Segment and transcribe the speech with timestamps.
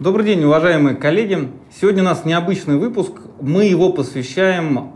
[0.00, 1.50] Добрый день, уважаемые коллеги.
[1.78, 3.12] Сегодня у нас необычный выпуск.
[3.38, 4.92] Мы его посвящаем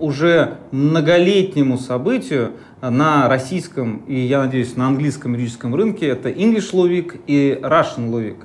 [0.00, 6.08] уже многолетнему событию на российском и, я надеюсь, на английском юридическом рынке.
[6.08, 8.38] Это English Law Week и Russian Law Week.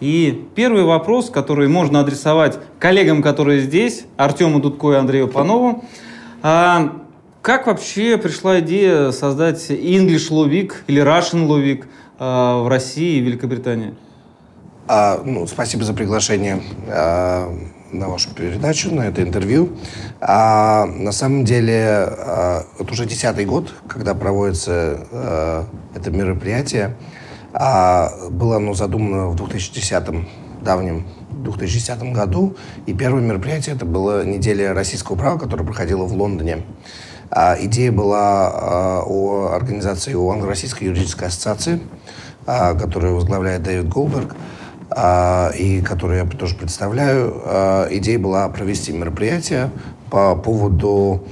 [0.00, 5.86] И первый вопрос, который можно адресовать коллегам, которые здесь, Артему Дудко и Андрею Панову.
[6.42, 6.98] А,
[7.40, 11.86] как вообще пришла идея создать English Law Week или Russian Law Week
[12.18, 13.94] а, в России и Великобритании?
[14.88, 17.52] А, ну, спасибо за приглашение а,
[17.92, 19.70] на вашу передачу, на это интервью.
[20.20, 26.96] А, на самом деле, а, это уже десятый год, когда проводится а, это мероприятие.
[27.52, 30.26] А, было оно задумано в 2010
[30.62, 32.56] давнем 2010 году.
[32.86, 36.64] И первое мероприятие это было неделя российского права, которая проходила в Лондоне.
[37.30, 41.80] А, идея была а, о организации у Англо-Российской юридической ассоциации,
[42.46, 44.36] а, которую возглавляет Дэвид Голберг.
[44.90, 49.70] А, и которую я тоже представляю, а, идея была провести мероприятие
[50.10, 51.24] по поводу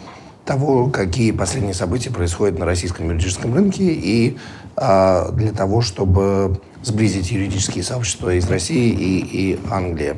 [0.45, 4.37] того, какие последние события происходят на российском юридическом рынке и
[4.77, 10.17] а, для того, чтобы сблизить юридические сообщества из России и, и Англии.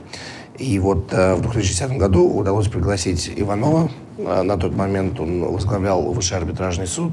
[0.58, 3.90] И вот в 2010 году удалось пригласить Иванова.
[4.16, 7.12] На тот момент он возглавлял Высший арбитражный суд.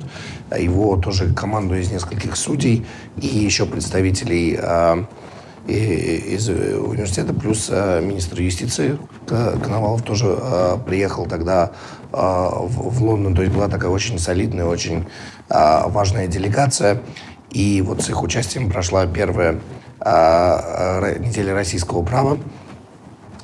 [0.58, 2.86] Его тоже команду из нескольких судей
[3.18, 4.58] и еще представителей
[5.68, 8.98] из э, университета, плюс э, министр юстиции
[9.28, 11.72] Коновалов тоже э, приехал тогда
[12.12, 13.34] в Лондон.
[13.34, 15.08] То есть была такая очень солидная, очень
[15.50, 17.02] важная делегация.
[17.50, 19.60] И вот с их участием прошла первая
[20.00, 22.38] неделя российского права.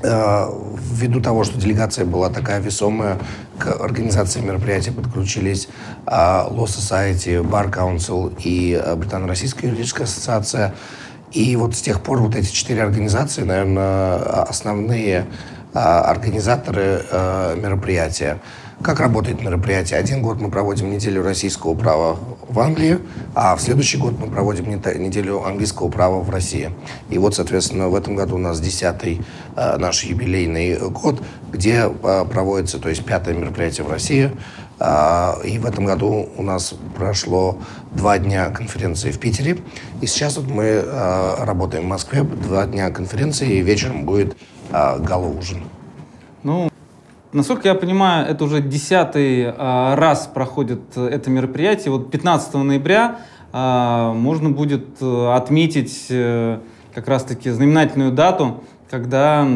[0.04, 3.17] Ввиду того, что делегация была такая весомая,
[3.58, 5.67] к организации мероприятия подключились
[6.06, 10.76] Law Society, Bar Council и Британо-Российская юридическая ассоциация–
[11.32, 15.26] и вот с тех пор вот эти четыре организации, наверное, основные
[15.73, 18.40] а, организаторы а, мероприятия.
[18.82, 20.00] Как работает мероприятие?
[20.00, 23.00] Один год мы проводим неделю российского права в Англии,
[23.36, 26.72] а в следующий год мы проводим неделю английского права в России.
[27.10, 29.22] И вот, соответственно, в этом году у нас десятый
[29.58, 34.38] э, наш юбилейный год, где проводится, то есть пятое мероприятие в России, а,
[34.80, 37.58] и в этом году у нас прошло
[37.92, 39.58] два дня конференции в Питере.
[40.02, 44.38] И сейчас вот мы а, работаем в Москве, два дня конференции, и вечером будет
[44.72, 45.64] а, гала-ужин.
[46.44, 46.70] Ну,
[47.34, 51.92] насколько я понимаю, это уже десятый раз проходит это мероприятие.
[51.92, 53.20] Вот 15 ноября
[53.52, 56.60] можно будет отметить э,
[56.94, 59.48] как раз-таки знаменательную дату, когда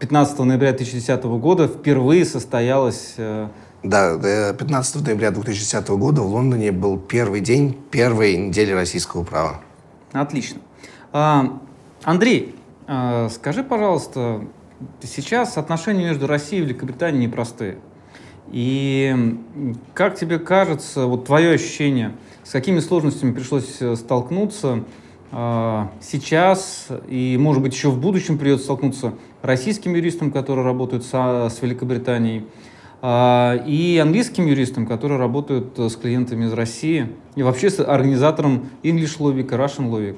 [0.00, 3.48] 15 ноября 2010 года впервые состоялась э,
[3.88, 9.60] да, 15 ноября 2010 года в Лондоне был первый день первой недели российского права.
[10.12, 10.60] Отлично.
[11.12, 11.58] А,
[12.02, 12.54] Андрей,
[12.86, 14.42] а, скажи, пожалуйста,
[15.02, 17.78] сейчас отношения между Россией и Великобританией непростые.
[18.48, 19.36] И
[19.94, 22.12] как тебе кажется, вот твое ощущение,
[22.44, 24.84] с какими сложностями пришлось э, столкнуться
[25.32, 31.58] а, сейчас и, может быть, еще в будущем придется столкнуться российским юристам, которые работают с
[31.60, 32.46] Великобританией,
[33.02, 39.18] и английским юристам, которые работают э, с клиентами из России, и вообще с организатором English
[39.18, 40.16] Week и Russian Week.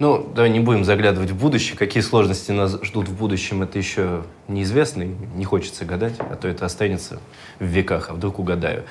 [0.00, 1.76] Ну, давай не будем заглядывать в будущее.
[1.76, 5.04] Какие сложности нас ждут в будущем, это еще неизвестно,
[5.36, 7.20] не хочется гадать, а то это останется
[7.58, 8.84] в веках, а вдруг угадаю.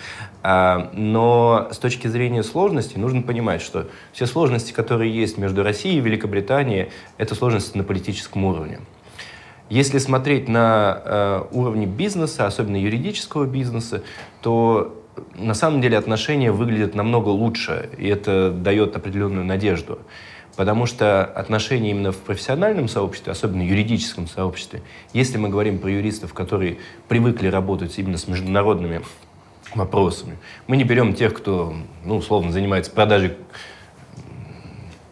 [0.44, 5.97] А, но с точки зрения сложностей нужно понимать, что все сложности, которые есть между Россией
[5.97, 8.80] и Великобританией, это сложности на политическом уровне.
[9.69, 14.03] Если смотреть на э, уровне бизнеса, особенно юридического бизнеса,
[14.41, 14.96] то
[15.35, 20.00] на самом деле отношения выглядят намного лучше, и это дает определенную надежду.
[20.56, 24.81] Потому что отношения именно в профессиональном сообществе, особенно юридическом сообществе,
[25.13, 29.01] если мы говорим про юристов, которые привыкли работать именно с международными
[29.75, 30.38] вопросами,
[30.68, 31.74] мы не берем тех, кто,
[32.04, 33.33] ну, условно, занимается продажей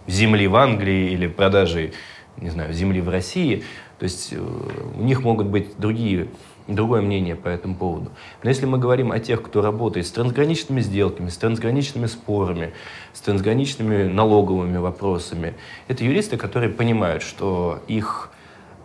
[0.07, 1.93] земли в Англии или продажей,
[2.37, 3.63] не знаю, земли в России,
[3.99, 6.27] то есть э, у них могут быть другие,
[6.67, 8.11] другое мнение по этому поводу.
[8.43, 12.73] Но если мы говорим о тех, кто работает с трансграничными сделками, с трансграничными спорами,
[13.13, 15.55] с трансграничными налоговыми вопросами,
[15.87, 18.29] это юристы, которые понимают, что их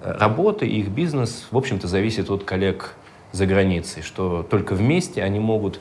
[0.00, 2.94] э, работа, их бизнес, в общем-то, зависит от коллег
[3.32, 5.80] за границей, что только вместе они могут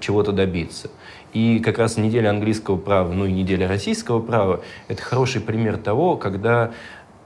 [0.00, 0.90] чего-то добиться.
[1.32, 6.16] И как раз неделя английского права, ну и неделя российского права– это хороший пример того,
[6.16, 6.72] когда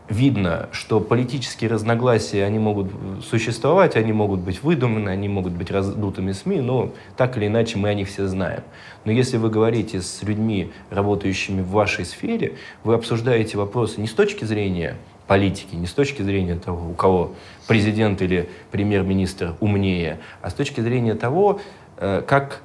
[0.09, 2.91] видно, что политические разногласия, они могут
[3.25, 7.89] существовать, они могут быть выдуманы, они могут быть раздутыми СМИ, но так или иначе мы
[7.89, 8.63] о них все знаем.
[9.05, 12.55] Но если вы говорите с людьми, работающими в вашей сфере,
[12.85, 14.97] вы обсуждаете вопросы не с точки зрения
[15.27, 17.33] политики, не с точки зрения того, у кого
[17.67, 21.61] президент или премьер-министр умнее, а с точки зрения того,
[21.97, 22.61] э, как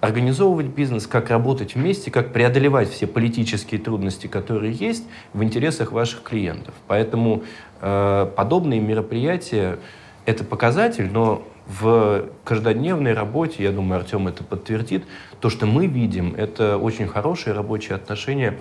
[0.00, 6.22] организовывать бизнес, как работать вместе, как преодолевать все политические трудности, которые есть в интересах ваших
[6.22, 6.74] клиентов.
[6.86, 7.42] Поэтому
[7.80, 9.78] э, подобные мероприятия—
[10.26, 15.04] это показатель, но в каждодневной работе, я думаю, Артем это подтвердит,
[15.40, 18.54] то, что мы видим, это очень хорошие рабочие отношения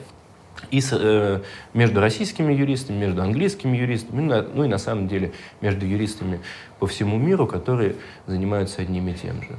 [0.71, 1.41] и с, э,
[1.73, 5.31] между российскими юристами, между английскими юристами, ну, ну и на самом деле
[5.61, 6.41] между юристами
[6.79, 7.95] по всему миру, которые
[8.25, 9.49] занимаются одним и тем же.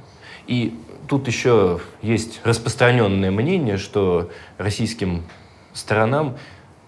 [0.48, 0.74] И
[1.06, 5.22] тут еще есть распространенное мнение, что российским
[5.74, 6.36] сторонам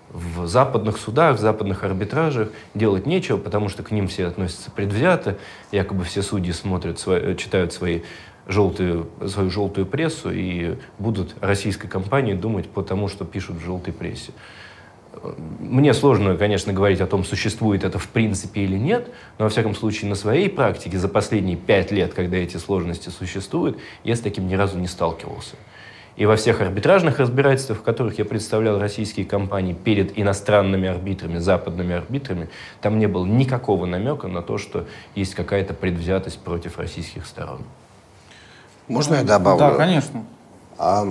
[0.09, 5.39] в западных судах, в западных арбитражах делать нечего, потому что к ним все относятся предвзято,
[5.71, 8.01] якобы все судьи смотрят, свои, читают свои
[8.49, 13.93] желтую, свою желтую прессу и будут российской компании думать по тому, что пишут в желтой
[13.93, 14.33] прессе.
[15.59, 19.09] Мне сложно, конечно, говорить о том, существует это в принципе или нет,
[19.39, 23.79] но, во всяком случае, на своей практике за последние пять лет, когда эти сложности существуют,
[24.05, 25.57] я с таким ни разу не сталкивался.
[26.17, 31.95] И во всех арбитражных разбирательствах, в которых я представлял российские компании перед иностранными арбитрами, западными
[31.95, 32.49] арбитрами,
[32.81, 37.63] там не было никакого намека на то, что есть какая-то предвзятость против российских сторон.
[38.87, 39.61] Можно я добавлю?
[39.61, 40.25] Да, конечно.
[40.79, 41.07] А,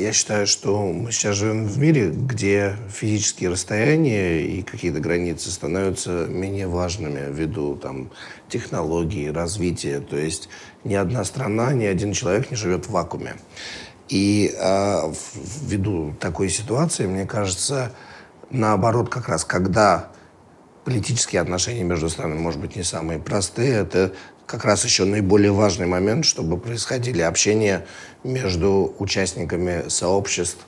[0.00, 6.26] я считаю, что мы сейчас живем в мире, где физические расстояния и какие-то границы становятся
[6.26, 8.10] менее важными ввиду там,
[8.48, 10.00] технологий, развития.
[10.00, 10.48] То есть
[10.84, 13.36] ни одна страна, ни один человек не живет в вакууме.
[14.08, 15.12] И э,
[15.62, 17.92] ввиду такой ситуации, мне кажется,
[18.50, 20.10] наоборот, как раз когда
[20.84, 24.12] политические отношения между странами, может быть, не самые простые, это
[24.50, 27.86] как раз еще наиболее важный момент, чтобы происходили общения
[28.24, 30.66] между участниками сообществ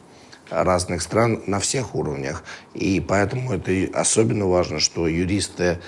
[0.50, 2.44] разных стран на всех уровнях.
[2.74, 5.80] И поэтому это особенно важно, что юристы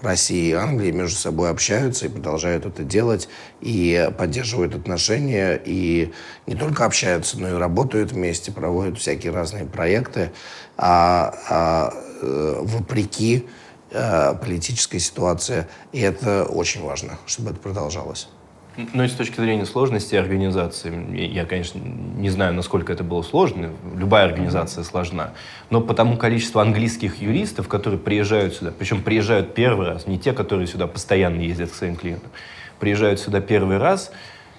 [0.00, 3.28] России и Англии между собой общаются и продолжают это делать,
[3.60, 6.12] и поддерживают отношения, и
[6.46, 10.30] не только общаются, но и работают вместе, проводят всякие разные проекты,
[10.78, 13.48] а, а э, вопреки
[13.90, 15.66] э, политической ситуации.
[15.92, 18.28] И это очень важно, чтобы это продолжалось.
[18.92, 20.92] Ну и с точки зрения сложности организации,
[21.32, 25.32] я, конечно, не знаю, насколько это было сложно, любая организация сложна,
[25.70, 30.32] но по тому количеству английских юристов, которые приезжают сюда, причем приезжают первый раз, не те,
[30.32, 32.30] которые сюда постоянно ездят к своим клиентам,
[32.78, 34.12] приезжают сюда первый раз,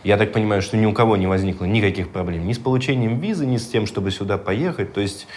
[0.03, 3.45] я так понимаю, что ни у кого не возникло никаких проблем ни с получением визы,
[3.45, 5.27] ни с тем, чтобы сюда поехать, то есть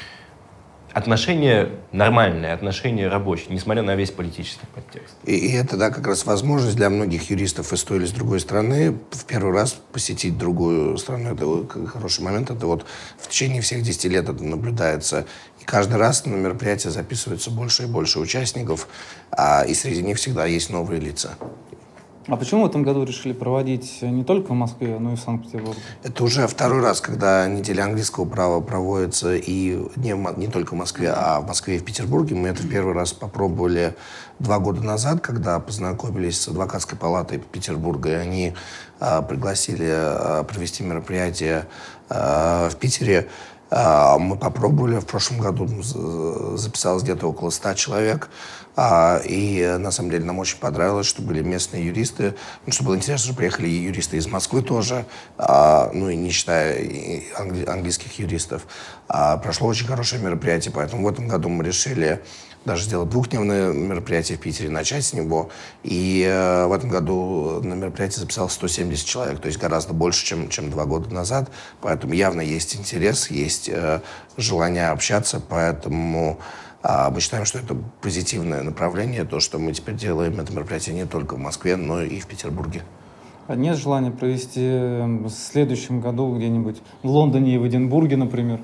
[0.95, 5.17] отношения нормальные, отношения рабочие, несмотря на весь политический подтекст.
[5.25, 8.39] И, и это, да, как раз возможность для многих юристов из той или с другой
[8.39, 11.35] страны в первый раз посетить другую страну.
[11.35, 12.51] Это хороший момент.
[12.51, 12.87] Это вот
[13.19, 15.27] в течение всех 10 лет это наблюдается.
[15.61, 18.87] И каждый раз на мероприятие записывается больше и больше участников,
[19.33, 21.35] а, и среди них всегда есть новые лица.
[22.27, 25.81] А почему в этом году решили проводить не только в Москве, но и в Санкт-Петербурге?
[26.03, 31.13] Это уже второй раз, когда неделя английского права проводится и не, не только в Москве,
[31.15, 32.35] а в Москве и в Петербурге.
[32.35, 33.95] Мы это в первый раз попробовали
[34.39, 38.55] два года назад, когда познакомились с адвокатской палатой Петербурга, и они
[39.01, 41.67] а, пригласили а, провести мероприятие
[42.09, 43.29] а, в Питере.
[43.71, 45.67] Мы попробовали, в прошлом году
[46.57, 48.29] записалось где-то около 100 человек.
[48.77, 52.35] А, и на самом деле нам очень понравилось, что были местные юристы.
[52.67, 55.07] Ну, что было интересно, что приехали и юристы из Москвы тоже,
[55.39, 56.81] а, ну и не считая
[57.39, 58.67] англи- английских юристов.
[59.09, 62.23] А, прошло очень хорошее мероприятие, поэтому в этом году мы решили
[62.65, 65.51] даже сделать двухдневное мероприятие в Питере, начать с него.
[65.83, 70.49] И э, в этом году на мероприятие записалось 170 человек, то есть гораздо больше, чем,
[70.49, 71.51] чем два года назад.
[71.83, 74.01] Поэтому явно есть интерес, есть э,
[74.39, 76.41] желание общаться, поэтому
[76.87, 81.07] а мы считаем, что это позитивное направление, то, что мы теперь делаем это мероприятие не
[81.07, 82.83] только в Москве, но и в Петербурге.
[83.47, 88.61] А нет желания провести эм, в следующем году где-нибудь в Лондоне и в Эдинбурге, например?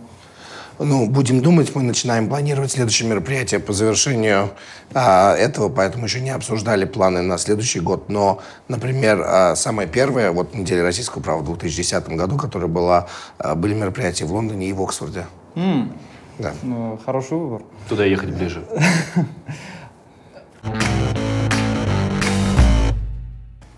[0.78, 4.50] Ну, будем думать, мы начинаем планировать следующее мероприятие по завершению
[4.92, 8.10] а, этого, поэтому еще не обсуждали планы на следующий год.
[8.10, 13.08] Но, например, а, самое первое, вот неделя российского права в 2010 году, которая была,
[13.38, 15.26] а, были мероприятия в Лондоне и в Оксфорде.
[15.54, 15.92] Mm.
[16.39, 16.53] Да.
[16.63, 17.61] Ну, хороший выбор.
[17.87, 18.63] Туда ехать ближе.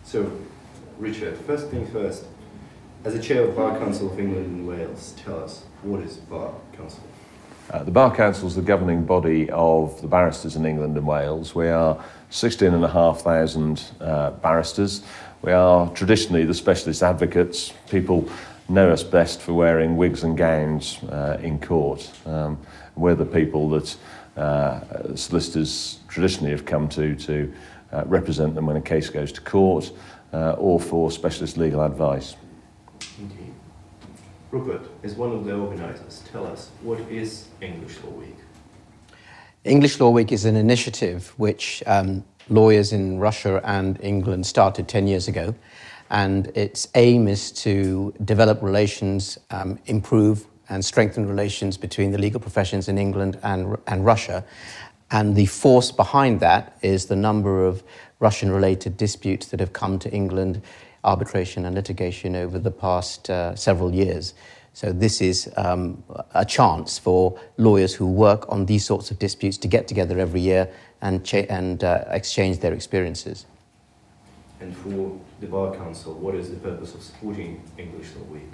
[0.05, 0.31] So,
[0.99, 2.23] Richard, first things first.
[3.03, 6.51] As a chair of Bar Council of England and Wales, tell us, what is Bar
[6.75, 7.03] Council?
[7.69, 11.53] Uh, the Bar Council is the governing body of the barristers in England and Wales.
[11.53, 15.03] We are 16,500 uh, barristers.
[15.41, 18.29] We are traditionally the specialist advocates, people
[18.72, 22.10] know us best for wearing wigs and gowns uh, in court.
[22.26, 22.58] Um,
[22.96, 23.96] we're the people that
[24.36, 27.52] uh, solicitors traditionally have come to to
[27.92, 29.92] uh, represent them when a case goes to court
[30.32, 32.36] uh, or for specialist legal advice.
[33.00, 33.50] Okay.
[34.50, 38.36] Rupert, as one of the organizers, tell us what is English Law Week?
[39.64, 45.06] English Law Week is an initiative which um, lawyers in Russia and England started 10
[45.06, 45.54] years ago.
[46.12, 52.38] And its aim is to develop relations, um, improve and strengthen relations between the legal
[52.38, 54.44] professions in England and, and Russia.
[55.10, 57.82] And the force behind that is the number of
[58.20, 60.60] Russian related disputes that have come to England,
[61.02, 64.34] arbitration and litigation over the past uh, several years.
[64.74, 66.02] So, this is um,
[66.34, 70.40] a chance for lawyers who work on these sorts of disputes to get together every
[70.40, 70.70] year
[71.02, 73.44] and, cha- and uh, exchange their experiences.
[74.62, 78.52] And for the Bar Council, what is the purpose of supporting English Law Week?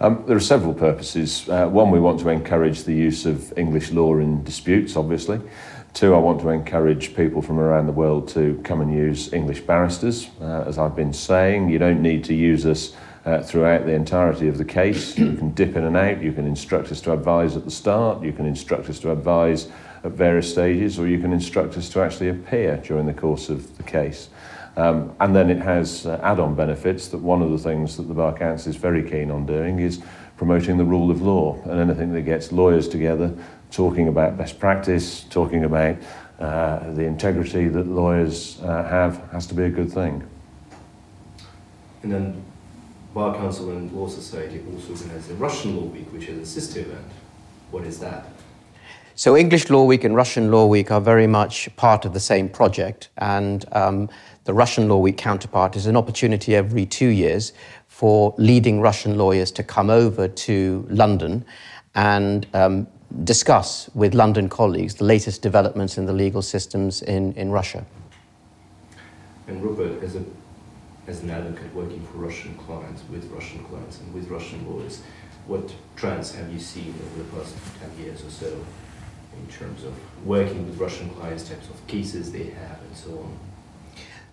[0.00, 1.48] Um, there are several purposes.
[1.48, 5.40] Uh, one, we want to encourage the use of English law in disputes, obviously.
[5.94, 9.60] Two, I want to encourage people from around the world to come and use English
[9.60, 10.28] barristers.
[10.40, 14.48] Uh, as I've been saying, you don't need to use us uh, throughout the entirety
[14.48, 15.16] of the case.
[15.16, 18.24] You can dip in and out, you can instruct us to advise at the start,
[18.24, 19.68] you can instruct us to advise
[20.02, 23.76] at various stages, or you can instruct us to actually appear during the course of
[23.76, 24.28] the case.
[24.76, 28.14] Um, and then it has uh, add-on benefits that one of the things that the
[28.14, 30.02] Bar Council is very keen on doing is
[30.36, 33.34] promoting the rule of law and anything that gets lawyers together
[33.70, 35.96] talking about best practice, talking about
[36.38, 40.22] uh, the integrity that lawyers uh, have has to be a good thing.
[42.02, 42.44] And then
[43.14, 46.80] Bar Council and Law Society also organize the Russian Law Week, which is a sister
[46.80, 47.06] event.
[47.70, 48.26] What is that?
[49.14, 52.50] So, English Law Week and Russian Law Week are very much part of the same
[52.50, 54.10] project, and um,
[54.46, 57.52] the Russian Law Week counterpart is an opportunity every two years
[57.88, 61.44] for leading Russian lawyers to come over to London
[61.96, 62.86] and um,
[63.24, 67.84] discuss with London colleagues the latest developments in the legal systems in, in Russia.
[69.48, 70.24] And Rupert, as, a,
[71.08, 75.02] as an advocate working for Russian clients, with Russian clients and with Russian lawyers,
[75.48, 77.56] what trends have you seen over the past
[77.96, 79.92] 10 years or so in terms of
[80.24, 83.38] working with Russian clients, types of cases they have, and so on?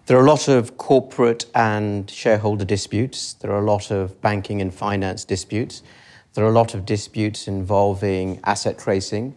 [0.05, 3.35] There are a lot of corporate and shareholder disputes.
[3.35, 5.81] There are a lot of banking and finance disputes.
[6.33, 9.33] There are a lot of disputes involving asset tracing.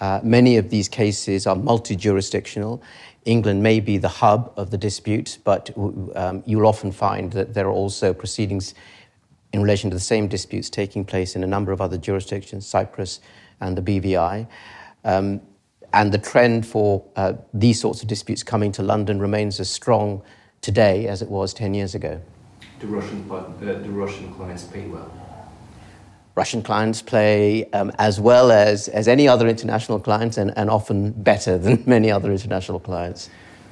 [0.00, 2.82] Uh, many of these cases are multi jurisdictional.
[3.26, 5.68] England may be the hub of the dispute, but
[6.14, 8.72] um, you'll often find that there are also proceedings
[9.52, 13.20] in relation to the same disputes taking place in a number of other jurisdictions, Cyprus
[13.60, 14.46] and the BVI.
[15.04, 15.42] Um,
[15.96, 20.22] and the trend for uh, these sorts of disputes coming to London remains as strong
[20.60, 22.20] today as it was 10 years ago.
[22.80, 25.10] Do Russian, uh, do Russian clients pay well?
[26.34, 31.12] Russian clients play um, as well as, as any other international clients and, and often
[31.12, 33.30] better than many other international clients.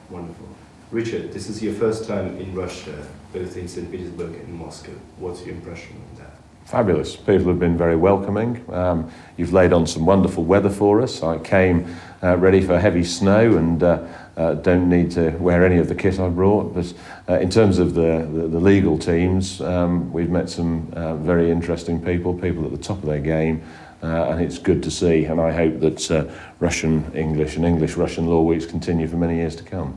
[0.08, 0.48] Wonderful.
[0.90, 3.90] Richard, this is your first time in Russia, both in St.
[3.90, 4.92] Petersburg and Moscow.
[5.18, 6.34] What's your impression of that?
[6.64, 7.14] Fabulous.
[7.14, 8.64] People have been very welcoming.
[8.72, 11.22] Um, you've laid on some wonderful weather for us.
[11.22, 14.05] I came uh, ready for heavy snow and uh,
[14.37, 16.73] uh, don't need to wear any of the kit I brought.
[16.73, 16.93] But
[17.27, 21.51] uh, in terms of the, the, the legal teams, um, we've met some uh, very
[21.51, 23.61] interesting people, people at the top of their game,
[24.01, 25.25] uh, and it's good to see.
[25.25, 29.55] And I hope that Russian English and English Russian law weeks continue for many years
[29.57, 29.93] to come.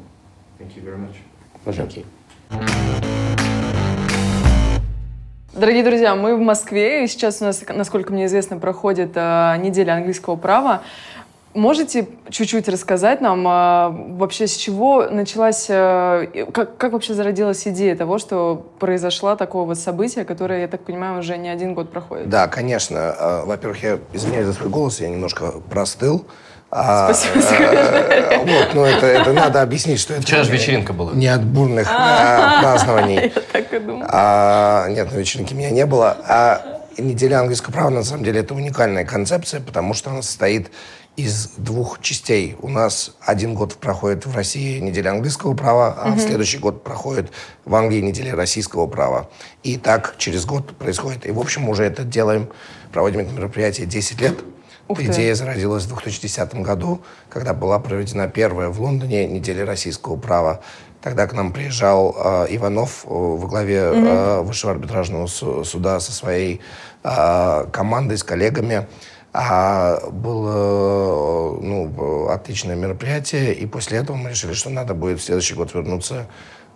[0.59, 1.15] Thank you very much.
[1.65, 1.87] Pleasure.
[1.87, 3.13] Thank you.
[5.55, 9.93] Дорогие друзья, мы в Москве, и сейчас у нас, насколько мне известно, проходит э, неделя
[9.93, 10.83] английского права.
[11.54, 17.96] Можете чуть-чуть рассказать нам а, вообще с чего началась, а, как, как вообще зародилась идея
[17.96, 22.30] того, что произошло такое вот событие, которое, я так понимаю, уже не один год проходит?
[22.30, 22.98] Да, конечно.
[23.00, 26.26] А, во-первых, я извиняюсь за свой голос, я немножко простыл.
[26.70, 27.46] Спасибо.
[27.50, 30.24] А, вот, но это, это надо объяснить, что это...
[30.24, 31.14] Вчера же вечеринка была.
[31.14, 33.32] Не от бурных а, празднований.
[33.36, 34.10] Я так и думала.
[34.12, 36.18] А, нет, на вечеринке меня не было.
[36.28, 40.70] А неделя английского права, на самом деле, это уникальная концепция, потому что она состоит
[41.18, 42.56] из двух частей.
[42.62, 46.16] У нас один год проходит в России неделя английского права, а mm-hmm.
[46.16, 47.32] в следующий год проходит
[47.66, 49.28] в Англии неделя российского права.
[49.64, 51.26] И так через год происходит.
[51.26, 52.50] И, в общем, уже это делаем,
[52.94, 54.36] проводим это мероприятие 10 лет.
[54.88, 60.62] Ух Идея зародилась в 2010 году, когда была проведена первая в Лондоне неделя российского права.
[61.02, 66.62] Тогда к нам приезжал э, Иванов э, во главе э, Высшего арбитражного суда со своей
[67.04, 68.88] э, командой, с коллегами.
[69.34, 75.54] А было ну, отличное мероприятие, и после этого мы решили, что надо будет в следующий
[75.54, 76.28] год вернуться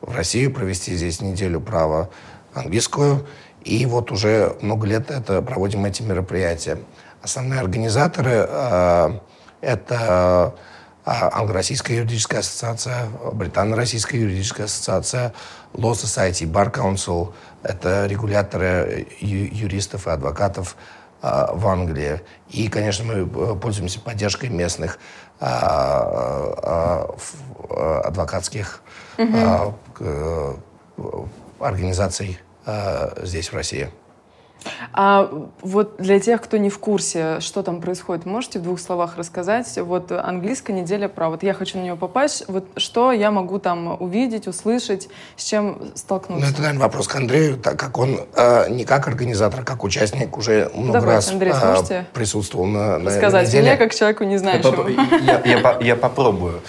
[0.01, 2.09] в Россию, провести здесь неделю права
[2.53, 3.25] английскую.
[3.63, 6.79] И вот уже много лет это проводим эти мероприятия.
[7.21, 9.19] Основные организаторы э,
[9.61, 10.55] Это
[11.05, 15.33] а, Англо-Российская юридическая ассоциация, Британо-Российская юридическая ассоциация,
[15.73, 17.33] Law Society, Bar Council.
[17.63, 20.75] Это регуляторы юристов и адвокатов
[21.21, 22.21] в Англии.
[22.49, 24.97] И, конечно, мы э, пользуемся поддержкой местных
[25.39, 27.07] а,
[28.03, 28.81] адвокатских
[29.17, 29.75] угу.
[31.59, 32.39] организаций
[33.23, 33.89] здесь, в России.
[34.93, 35.29] А
[35.61, 39.77] вот для тех, кто не в курсе, что там происходит, можете в двух словах рассказать?
[39.77, 41.31] Вот английская неделя права.
[41.31, 42.45] Вот я хочу на нее попасть.
[42.47, 46.45] Вот что я могу там увидеть, услышать, с чем столкнуться?
[46.45, 49.83] Ну, это, наверное, вопрос к Андрею, так как он э, не как организатор, а как
[49.83, 53.69] участник уже много Давайте, раз Андрей, э, присутствовал на, на Сказать неделе.
[53.69, 54.87] мне, как человеку не знающему.
[54.87, 56.61] Я, я, я, я попробую.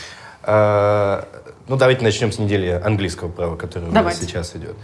[0.45, 1.25] Э,
[1.69, 4.77] ну, давайте начнем с недели английского права, которое у нас сейчас идет.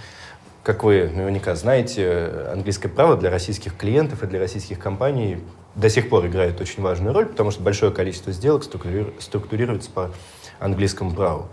[0.69, 5.39] Как вы наверняка знаете, английское право для российских клиентов и для российских компаний
[5.75, 10.11] до сих пор играет очень важную роль, потому что большое количество сделок структурируется по
[10.59, 11.49] английскому праву.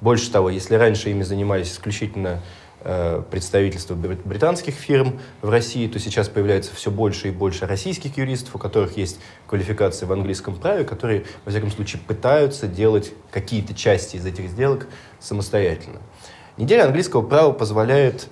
[0.00, 2.40] Больше того, если раньше ими занимались исключительно
[2.80, 8.56] э, представительства британских фирм в России, то сейчас появляется все больше и больше российских юристов,
[8.56, 14.16] у которых есть квалификация в английском праве, которые, во всяком случае, пытаются делать какие-то части
[14.16, 14.86] из этих сделок
[15.20, 16.00] самостоятельно.
[16.56, 18.28] Неделя английского права позволяет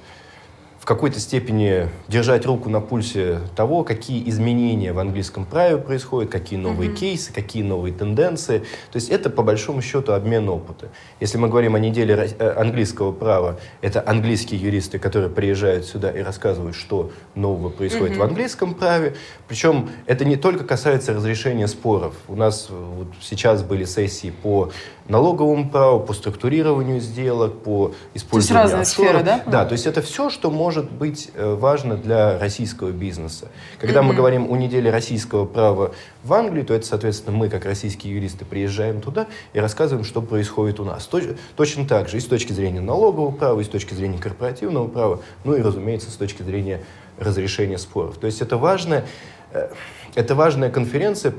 [0.82, 6.58] в какой-то степени держать руку на пульсе того, какие изменения в английском праве происходят, какие
[6.58, 6.96] новые mm-hmm.
[6.96, 8.64] кейсы, какие новые тенденции.
[8.90, 10.88] То есть это, по большому счету, обмен опыта.
[11.20, 16.20] Если мы говорим о неделе э, английского права, это английские юристы, которые приезжают сюда и
[16.20, 18.18] рассказывают, что нового происходит mm-hmm.
[18.18, 19.14] в английском праве.
[19.46, 22.14] Причем это не только касается разрешения споров.
[22.26, 24.72] У нас э, вот сейчас были сессии по
[25.08, 29.42] налоговому праву, по структурированию сделок, по использованию то есть разные сферы, да?
[29.46, 33.48] Да, то есть это все, что может быть э, важно для российского бизнеса.
[33.78, 34.04] Когда mm-hmm.
[34.04, 35.92] мы говорим о неделе российского права
[36.24, 40.80] в Англии, то это, соответственно, мы, как российские юристы, приезжаем туда и рассказываем, что происходит
[40.80, 41.10] у нас.
[41.56, 45.20] Точно так же и с точки зрения налогового права, и с точки зрения корпоративного права,
[45.44, 46.80] ну и, разумеется, с точки зрения
[47.18, 48.16] разрешения споров.
[48.16, 49.04] То есть это важно
[49.50, 49.68] э,
[50.14, 51.34] это важная конференция.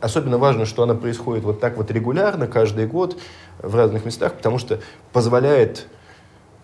[0.00, 3.18] Особенно важно, что она происходит вот так вот регулярно, каждый год
[3.58, 4.78] в разных местах, потому что
[5.12, 5.88] позволяет,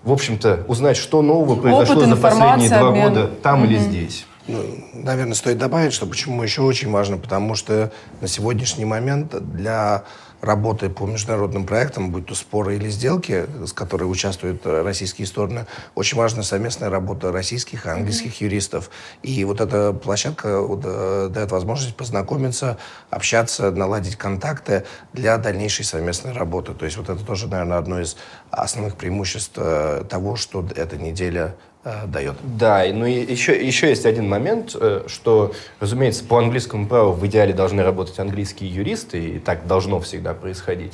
[0.09, 3.09] в общем-то, узнать, что нового произошло Опыт, за последние два обмен.
[3.11, 3.71] года там угу.
[3.71, 4.27] или здесь.
[4.47, 4.63] Ну,
[4.95, 7.93] наверное, стоит добавить, что почему еще очень важно, потому что
[8.23, 10.05] на сегодняшний момент для
[10.41, 16.17] работы по международным проектам, будь то споры или сделки, с которой участвуют российские стороны, очень
[16.17, 18.45] важна совместная работа российских и английских mm-hmm.
[18.45, 18.91] юристов.
[19.23, 22.79] И вот эта площадка э, дает возможность познакомиться,
[23.11, 26.75] общаться, наладить контакты для дальнейшей совместной работы.
[26.75, 28.17] То есть вот это тоже, наверное, одно из
[28.51, 31.57] основных преимуществ э, того, что эта неделя
[31.89, 32.37] э, дает.
[32.43, 37.27] Да, ну и еще, еще есть один момент, э, что, разумеется, по английскому праву в
[37.27, 40.93] идеале должны работать английские юристы, и так должно всегда происходить.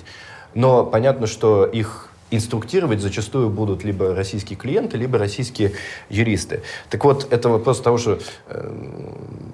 [0.55, 5.73] Но понятно, что их инструктировать зачастую будут либо российские клиенты, либо российские
[6.09, 6.63] юристы.
[6.91, 8.73] Так вот, это вопрос того, что э,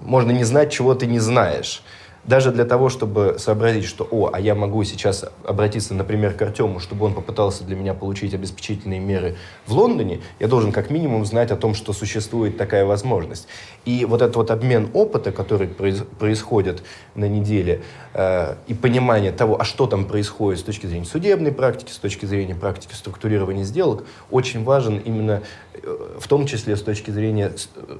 [0.02, 1.82] можно не знать, чего ты не знаешь
[2.24, 6.78] даже для того, чтобы сообразить, что, о, а я могу сейчас обратиться, например, к Артему,
[6.78, 11.50] чтобы он попытался для меня получить обеспечительные меры в Лондоне, я должен как минимум знать
[11.50, 13.48] о том, что существует такая возможность.
[13.84, 16.82] И вот этот вот обмен опыта, который происходит
[17.14, 21.90] на неделе, э, и понимание того, а что там происходит с точки зрения судебной практики,
[21.90, 27.10] с точки зрения практики структурирования сделок, очень важен именно э, в том числе с точки
[27.10, 27.96] зрения э,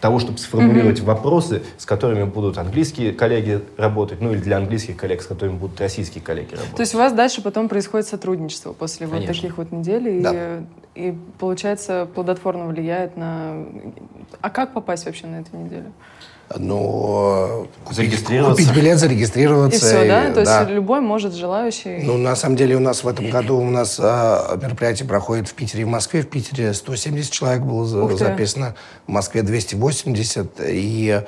[0.00, 1.04] того, чтобы сформулировать mm-hmm.
[1.04, 5.80] вопросы, с которыми будут английские коллеги работать, ну или для английских коллег, с которыми будут
[5.80, 6.74] российские коллеги работать.
[6.74, 9.26] То есть у вас дальше потом происходит сотрудничество после Конечно.
[9.26, 10.60] вот таких вот недель, да.
[10.94, 13.66] и, и получается плодотворно влияет на...
[14.40, 15.92] А как попасть вообще на эту неделю?
[16.58, 19.86] Ну, купить, купить билет, зарегистрироваться.
[19.86, 20.28] И все, да?
[20.28, 20.60] И, То да.
[20.60, 22.00] есть любой может, желающий.
[22.02, 25.54] Ну, на самом деле у нас в этом году у нас а, мероприятие проходит в
[25.54, 26.22] Питере и в Москве.
[26.22, 28.74] В Питере 170 человек было Ух записано,
[29.06, 30.60] в Москве 280.
[30.66, 31.22] И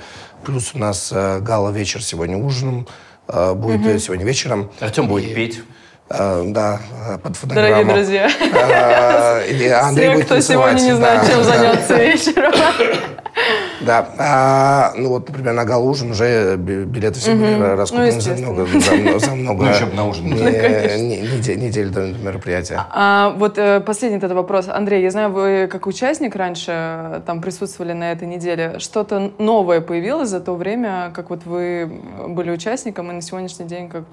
[0.45, 2.89] плюс у нас а, гала-вечер сегодня ужином
[3.29, 3.99] а, будет угу.
[4.01, 4.73] сегодня вечером.
[4.81, 5.35] Артем будет и...
[5.35, 5.63] петь.
[6.09, 6.79] Uh, да,
[7.23, 7.95] под фонограмму.
[7.95, 8.29] Дорогие друзья.
[8.29, 10.79] Uh, Андрей Все, будет кто танцевать.
[10.79, 11.33] сегодня не знает, да.
[11.33, 12.53] чем заняться вечером.
[13.85, 14.09] Да.
[14.18, 17.77] А, ну вот, например, на Галужин уже билеты все были угу.
[17.77, 20.27] раскуплены ну, за много, за, за много ну, на ужин.
[20.27, 22.85] Не, не, недель, недель до мероприятия.
[22.90, 24.68] А, вот э, последний этот вопрос.
[24.68, 28.79] Андрей, я знаю, вы как участник раньше э, там присутствовали на этой неделе.
[28.79, 31.90] Что-то новое появилось за то время, как вот вы
[32.29, 34.05] были участником и на сегодняшний день как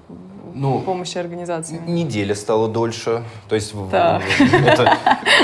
[0.54, 1.80] ну, помощи организации?
[1.86, 3.24] Неделя стала дольше.
[3.48, 4.22] То есть да.
[4.66, 4.98] это,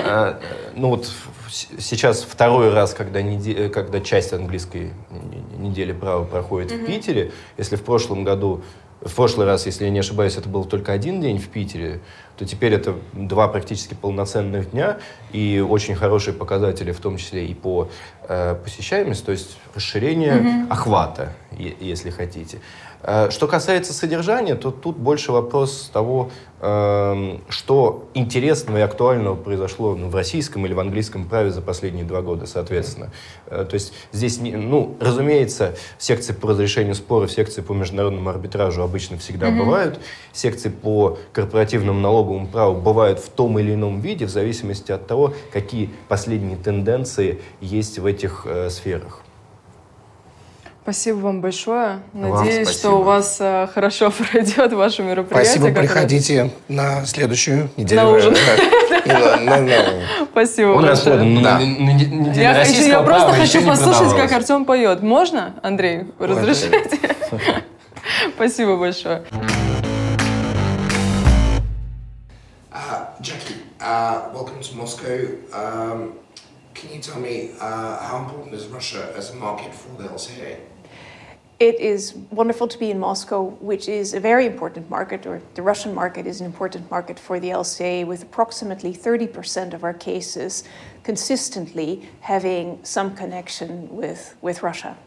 [0.04, 0.34] э,
[0.74, 1.10] ну вот
[1.48, 3.68] сейчас второй раз, когда, неде...
[3.68, 4.92] когда часть английской
[5.56, 6.82] недели права проходит mm-hmm.
[6.82, 7.32] в Питере.
[7.56, 8.62] Если в прошлом году
[9.02, 12.00] в прошлый раз, если я не ошибаюсь, это был только один день в Питере,
[12.36, 14.98] то теперь это два практически полноценных дня
[15.32, 17.88] и очень хорошие показатели, в том числе и по
[18.28, 20.68] э, посещаемости, то есть расширение mm-hmm.
[20.70, 22.58] охвата, если хотите.
[23.06, 29.94] Э, что касается содержания, то тут больше вопрос того, эм, что интересного и актуального произошло
[29.94, 33.12] ну, в российском или в английском праве за последние два года, соответственно.
[33.46, 39.18] Э, то есть здесь, ну, разумеется, секции по разрешению споров, секции по международному арбитражу обычно
[39.18, 39.58] всегда mm-hmm.
[39.58, 40.00] бывают,
[40.32, 45.32] секции по корпоративному налоговому праву бывают в том или ином виде, в зависимости от того,
[45.52, 49.22] какие последние тенденции есть в этих э, сферах.
[50.86, 51.98] Спасибо вам большое.
[52.12, 55.54] Надеюсь, что у вас э, хорошо пройдет ваше мероприятие.
[55.54, 58.02] Спасибо, приходите на следующую неделю.
[58.02, 58.36] На ужин.
[60.30, 65.02] Спасибо Он расходан на неделю российского Я просто хочу послушать, как Артем поет.
[65.02, 66.04] Можно, Андрей?
[66.20, 66.88] Разрешите?
[68.36, 69.24] Спасибо большое.
[73.20, 75.26] Jackie, uh, welcome to Moscow.
[75.52, 76.12] Um,
[76.74, 80.58] can you tell me uh, how important is Russia as a market for the LCA?
[81.58, 85.62] It is wonderful to be in Moscow, which is a very important market, or the
[85.62, 90.64] Russian market is an important market for the LCA, with approximately 30% of our cases
[91.02, 94.98] consistently having some connection with, with Russia.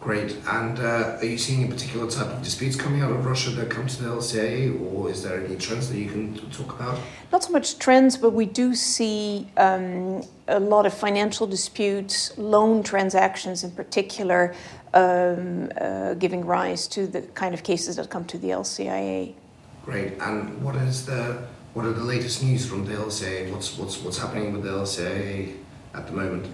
[0.00, 0.36] Great.
[0.46, 3.70] And uh, are you seeing a particular type of disputes coming out of Russia that
[3.70, 7.00] come to the LCA, or is there any trends that you can talk about?
[7.32, 12.82] Not so much trends, but we do see um, a lot of financial disputes, loan
[12.82, 14.54] transactions in particular,
[14.92, 19.34] um, uh, giving rise to the kind of cases that come to the LCIA.
[19.84, 20.14] Great.
[20.20, 23.50] And what is the what are the latest news from the LCA?
[23.50, 25.56] What's what's what's happening with the LCA
[25.94, 26.46] at the moment?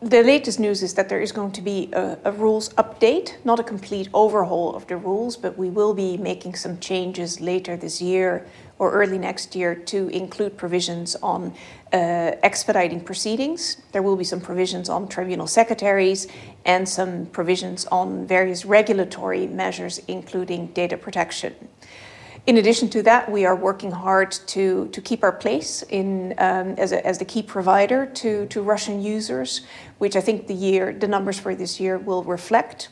[0.00, 3.58] The latest news is that there is going to be a, a, rules update, not
[3.58, 8.00] a complete overhaul of the rules, but we will be making some changes later this
[8.00, 8.46] year
[8.78, 11.52] or early next year to include provisions on
[11.92, 13.78] uh, expediting proceedings.
[13.90, 16.28] There will be some provisions on tribunal secretaries
[16.64, 21.56] and some provisions on various regulatory measures, including data protection.
[22.48, 26.76] In addition to that, we are working hard to, to keep our place in, um,
[26.78, 29.66] as, a, as the key provider to, to Russian users,
[29.98, 32.88] which I think the year the numbers for this year will reflect.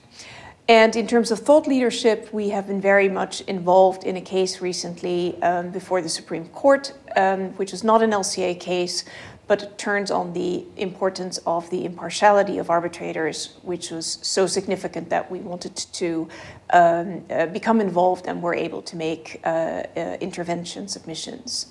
[0.69, 4.61] And in terms of thought leadership, we have been very much involved in a case
[4.61, 9.05] recently um, before the Supreme Court, um, which is not an LCA case,
[9.49, 15.09] but it turns on the importance of the impartiality of arbitrators, which was so significant
[15.11, 16.29] that we wanted to
[16.71, 19.49] um, uh, become involved and were able to make uh,
[19.97, 21.67] uh, intervention submissions.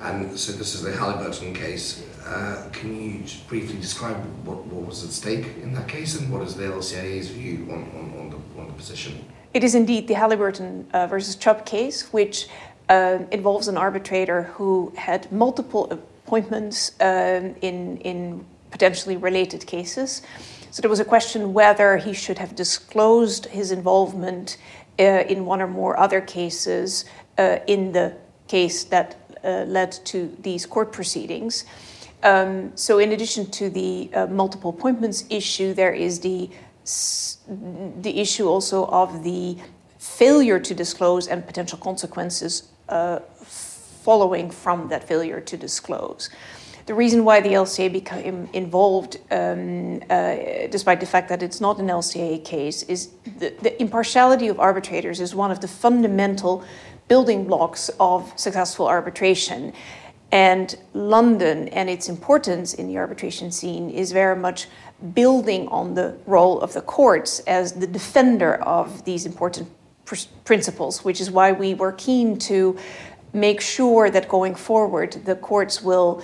[0.00, 2.04] And so this is the Halliburton case.
[2.24, 6.30] Uh, can you just briefly describe what, what was at stake in that case and
[6.32, 9.24] what is the LCA's view on, on, on, the, on the position?
[9.54, 12.48] It is indeed the Halliburton uh, versus Chubb case, which
[12.88, 20.20] uh, involves an arbitrator who had multiple appointments um, in, in potentially related cases.
[20.70, 24.58] So there was a question whether he should have disclosed his involvement
[24.98, 27.06] uh, in one or more other cases
[27.38, 28.12] uh, in the
[28.46, 31.64] case that uh, led to these court proceedings.
[32.22, 36.50] Um, so, in addition to the uh, multiple appointments issue, there is the
[38.02, 39.56] the issue also of the
[39.98, 43.18] failure to disclose and potential consequences uh,
[44.08, 46.30] following from that failure to disclose.
[46.86, 50.36] The reason why the LCA became involved, um, uh,
[50.70, 55.20] despite the fact that it's not an LCA case, is the, the impartiality of arbitrators
[55.20, 56.64] is one of the fundamental
[57.08, 59.74] building blocks of successful arbitration.
[60.32, 64.68] And London and its importance in the arbitration scene is very much
[65.12, 69.68] building on the role of the courts as the defender of these important
[70.06, 72.78] pr- principles, which is why we were keen to
[73.32, 76.22] make sure that going forward the courts will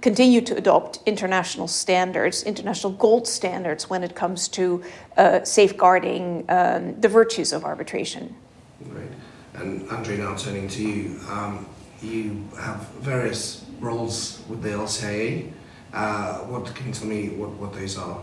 [0.00, 4.82] continue to adopt international standards, international gold standards when it comes to
[5.16, 8.34] uh, safeguarding um, the virtues of arbitration.
[8.88, 9.08] Great.
[9.54, 11.66] And Andre, now turning to you, um,
[12.02, 15.50] you have various roles with the LCA.
[15.92, 18.22] Uh, what can you tell me what, what those are?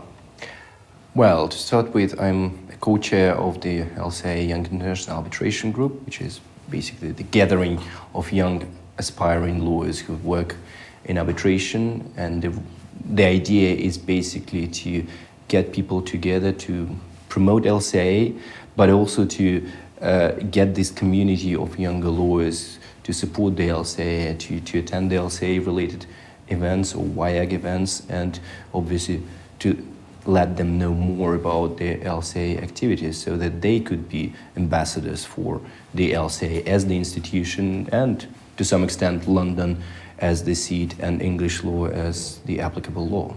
[1.14, 6.20] Well, to start with, I'm a co-chair of the LCA Young International Arbitration Group, which
[6.20, 7.80] is basically the gathering
[8.14, 8.66] of young
[8.98, 10.56] aspiring lawyers who work
[11.04, 12.12] in arbitration.
[12.16, 12.58] And the,
[13.04, 15.06] the idea is basically to
[15.48, 16.88] get people together to
[17.28, 18.38] promote LCA,
[18.76, 19.68] but also to
[20.00, 25.16] uh, get this community of younger lawyers to support the LCA, to, to attend the
[25.16, 26.06] LCA related
[26.48, 28.40] events or WIAG events, and
[28.72, 29.22] obviously
[29.58, 29.93] to
[30.26, 35.60] let them know more about the LCA activities so that they could be ambassadors for
[35.92, 39.82] the LCA as the institution and to some extent London
[40.18, 43.36] as the seat and English law as the applicable law.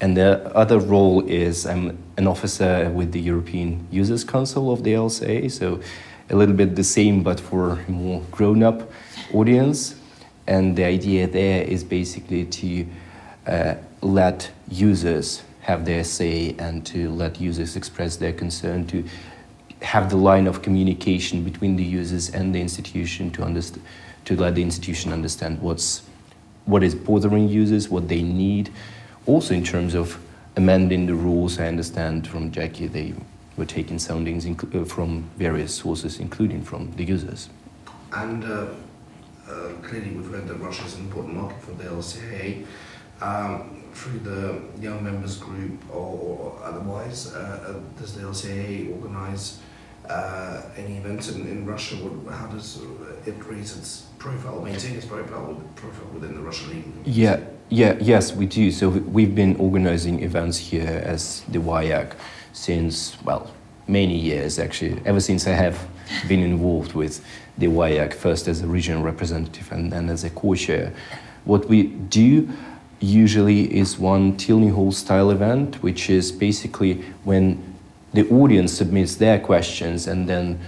[0.00, 4.92] And the other role is I'm an officer with the European Users Council of the
[4.92, 5.80] LCA, so
[6.30, 8.90] a little bit the same but for a more grown up
[9.32, 9.96] audience.
[10.46, 12.86] And the idea there is basically to
[13.46, 19.04] uh, let users have their say and to let users express their concern, to
[19.82, 23.78] have the line of communication between the users and the institution to, underst-
[24.24, 26.04] to let the institution understand what's,
[26.64, 28.70] what is bothering users, what they need.
[29.26, 30.18] Also, in terms of
[30.56, 33.12] amending the rules, I understand from Jackie they
[33.58, 37.50] were taking soundings uh, from various sources, including from the users.
[38.16, 38.68] And uh,
[39.46, 42.64] uh, clearly, we've read that Russia is an important market for the LCA.
[43.20, 49.58] Um, through the young members group or, otherwise, uh, uh, does the LCA organize
[50.08, 51.96] uh, any events in, in Russia?
[51.96, 52.80] What, how does
[53.26, 56.84] it raise its profile, maintain its profile, profile within the Russian league?
[57.04, 58.70] Yeah, yeah, yes, we do.
[58.70, 62.12] So we've been organizing events here as the WIAC
[62.52, 63.50] since, well,
[63.88, 65.88] many years actually, ever since I have
[66.28, 67.24] been involved with
[67.58, 70.94] the WIAC, first as a regional representative and then as a co-chair.
[71.44, 72.48] What we do
[73.00, 77.62] usually is one Tilney Hall style event, which is basically when
[78.12, 80.58] the audience submits their questions and then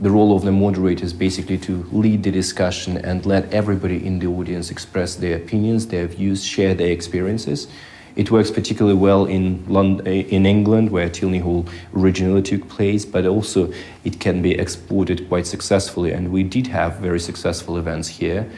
[0.00, 4.18] the role of the moderator is basically to lead the discussion and let everybody in
[4.18, 7.68] the audience express their opinions, their views, share their experiences.
[8.16, 13.04] It works particularly well in, London, eh, in England, where Tilney Hall originally took place,
[13.04, 13.72] but also
[14.02, 16.12] it can be exported quite successfully.
[16.12, 18.50] And we did have very successful events here.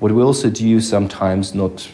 [0.00, 1.88] What we also do sometimes, not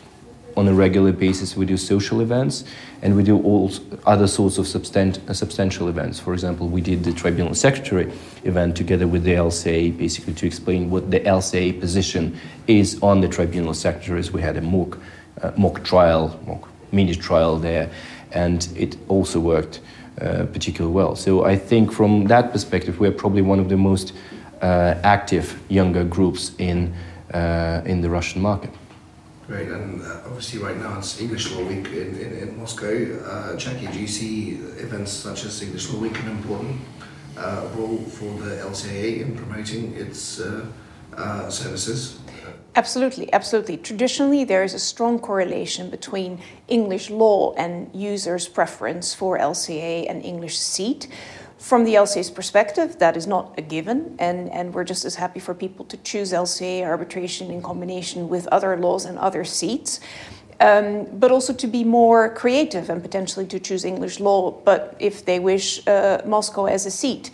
[0.57, 2.64] on a regular basis, we do social events
[3.03, 3.71] and we do all
[4.07, 6.19] other sorts of substan- substantial events.
[6.19, 8.11] For example, we did the Tribunal Secretary
[8.45, 13.29] event together with the LCA, basically to explain what the LCA position is on the
[13.29, 14.33] Tribunal Secretaries.
[14.33, 14.99] We had a mock,
[15.42, 17.90] uh, mock trial, mock mini trial there,
[18.33, 19.81] and it also worked
[20.21, 21.14] uh, particularly well.
[21.16, 24.14] So I think from that perspective, we're probably one of the most
[24.62, 26.95] uh, active younger groups in,
[27.35, 28.71] uh, in the Russian market.
[29.47, 33.17] Great, and uh, obviously right now it's English Law Week in, in, in Moscow.
[33.25, 36.81] Uh, Jackie, do you see events such as English Law Week an important
[37.37, 40.67] uh, role for the LCA in promoting its uh,
[41.17, 42.19] uh, services?
[42.75, 43.77] Absolutely, absolutely.
[43.77, 50.25] Traditionally, there is a strong correlation between English law and users' preference for LCA and
[50.25, 51.07] English seat.
[51.66, 55.40] From the LCA's perspective, that is not a given, and, and we're just as happy
[55.40, 59.98] for people to choose LCA arbitration in combination with other laws and other seats.
[60.61, 65.24] Um, but also to be more creative and potentially to choose English law, but if
[65.24, 67.33] they wish, uh, Moscow as a seat.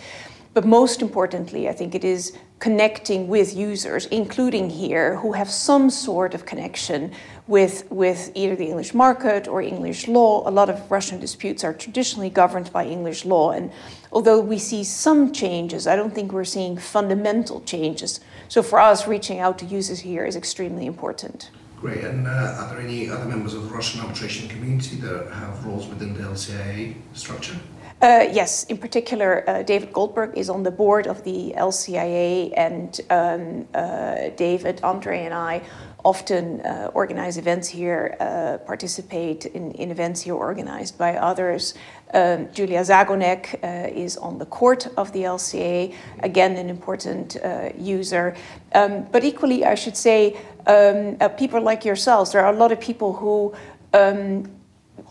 [0.54, 2.32] But most importantly, I think it is
[2.62, 7.10] connecting with users, including here, who have some sort of connection
[7.48, 10.48] with, with either the English market or English law.
[10.48, 13.50] A lot of Russian disputes are traditionally governed by English law.
[13.50, 13.72] And
[14.12, 18.20] although we see some changes, I don't think we're seeing fundamental changes.
[18.46, 21.50] So for us, reaching out to users here is extremely important.
[21.80, 22.04] Great.
[22.04, 25.88] And uh, are there any other members of the Russian arbitration community that have roles
[25.88, 27.56] within the LCIA structure?
[28.02, 33.00] Uh, yes, in particular, uh, David Goldberg is on the board of the LCIA, and
[33.10, 35.62] um, uh, David, Andre, and I
[36.04, 41.74] often uh, organize events here, uh, participate in, in, events here organized by others.
[42.12, 47.36] Um, Julia Zagonek uh, is on the court of the LCA, again, an important
[47.78, 48.34] user.
[48.74, 50.36] Um, but equally, I should say,
[50.66, 53.54] um, people like yourselves, there are a lot of people who
[53.94, 54.50] um,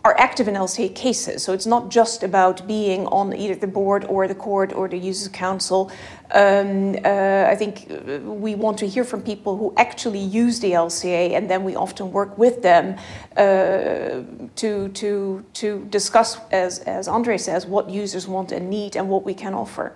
[0.04, 1.42] are active in LCA cases.
[1.42, 4.98] So it's not just about being on either the board or the court or the
[4.98, 5.90] users council.
[6.32, 10.72] Um, uh, I think uh, we want to hear from people who actually use the
[10.72, 12.96] LCA, and then we often work with them
[13.36, 14.22] uh,
[14.56, 19.24] to to to discuss, as as Andre says, what users want and need and what
[19.24, 19.92] we can offer.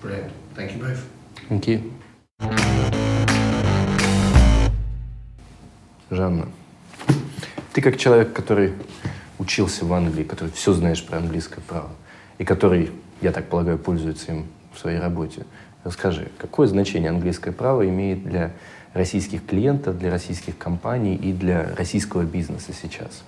[0.00, 0.32] Brilliant.
[0.54, 1.02] Thank you both.
[1.48, 1.92] Thank you.
[6.10, 6.48] Жанна,
[7.72, 8.74] ты как человек, который
[9.39, 11.89] учился в Англии, который все знаешь про английское право,
[12.37, 15.45] и который, я так полагаю, пользуется им в своей работе.
[15.83, 18.51] Расскажи, какое значение английское право имеет для
[18.93, 23.23] российских клиентов, для российских компаний и для российского бизнеса сейчас?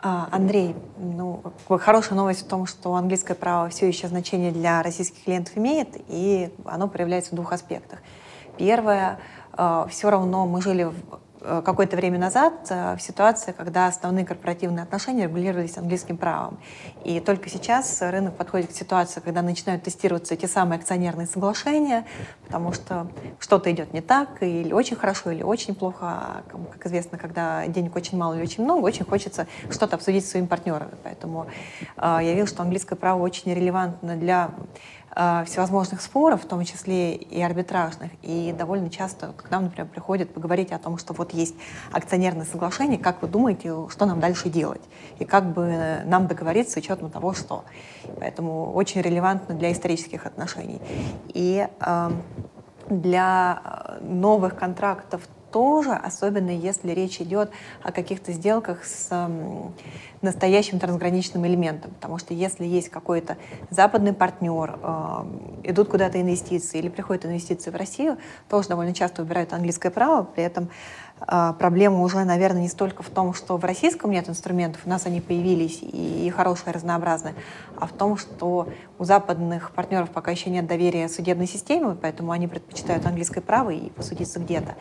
[0.00, 5.24] А, Андрей, ну, хорошая новость в том, что английское право все еще значение для российских
[5.24, 8.00] клиентов имеет, и оно проявляется в двух аспектах.
[8.58, 9.18] Первое,
[9.52, 10.94] а, все равно мы жили в
[11.62, 16.58] какое-то время назад э, в ситуации, когда основные корпоративные отношения регулировались английским правом.
[17.04, 22.04] И только сейчас рынок подходит к ситуации, когда начинают тестироваться эти самые акционерные соглашения,
[22.44, 25.96] потому что что-то идет не так, или очень хорошо, или очень плохо.
[26.02, 30.30] А, как известно, когда денег очень мало или очень много, очень хочется что-то обсудить с
[30.30, 30.94] своими партнерами.
[31.02, 31.46] Поэтому
[31.96, 34.50] я вижу, что английское право очень релевантно для
[35.18, 38.10] Э, всевозможных споров, в том числе и арбитражных.
[38.20, 41.54] И довольно часто к нам, например, приходят поговорить о том, что вот есть
[41.90, 44.82] акционерное соглашение, как вы думаете, что нам дальше делать?
[45.18, 47.64] И как бы нам договориться с учетом того, что.
[48.18, 50.82] Поэтому очень релевантно для исторических отношений.
[51.28, 52.10] И э,
[52.90, 57.50] для э, новых контрактов тоже, особенно если речь идет
[57.82, 59.10] о каких-то сделках с
[60.22, 61.92] настоящим трансграничным элементом.
[61.92, 63.36] Потому что если есть какой-то
[63.70, 65.24] западный партнер, э,
[65.64, 70.44] идут куда-то инвестиции или приходят инвестиции в Россию, тоже довольно часто выбирают английское право, при
[70.44, 70.68] этом
[71.20, 75.06] э, проблема уже, наверное, не столько в том, что в российском нет инструментов, у нас
[75.06, 77.34] они появились и, хорошие, разнообразные,
[77.78, 82.48] а в том, что у западных партнеров пока еще нет доверия судебной системе, поэтому они
[82.48, 84.74] предпочитают английское право и посудиться где-то.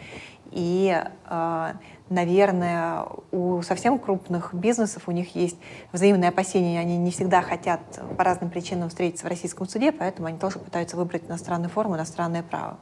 [0.52, 1.74] И, э,
[2.10, 5.58] наверное, у совсем крупных бизнесов у них есть
[5.92, 7.82] взаимные опасения, они не всегда хотят
[8.18, 12.44] по разным причинам встретиться в российском суде, поэтому они тоже пытаются выбрать иностранную форму, иностранное
[12.44, 12.78] право.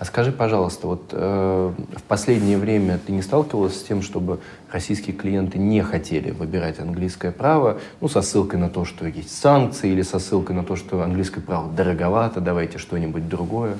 [0.00, 4.40] А скажи, пожалуйста, вот э, в последнее время ты не сталкивалась с тем, чтобы
[4.72, 9.90] российские клиенты не хотели выбирать английское право, ну, со ссылкой на то, что есть санкции,
[9.90, 13.76] или со ссылкой на то, что английское право дороговато, давайте что-нибудь другое?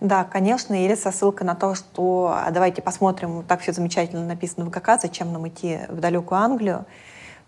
[0.00, 4.64] Да, конечно, или со ссылкой на то, что а давайте посмотрим, так все замечательно написано
[4.64, 6.86] в ГК, зачем нам идти в далекую Англию.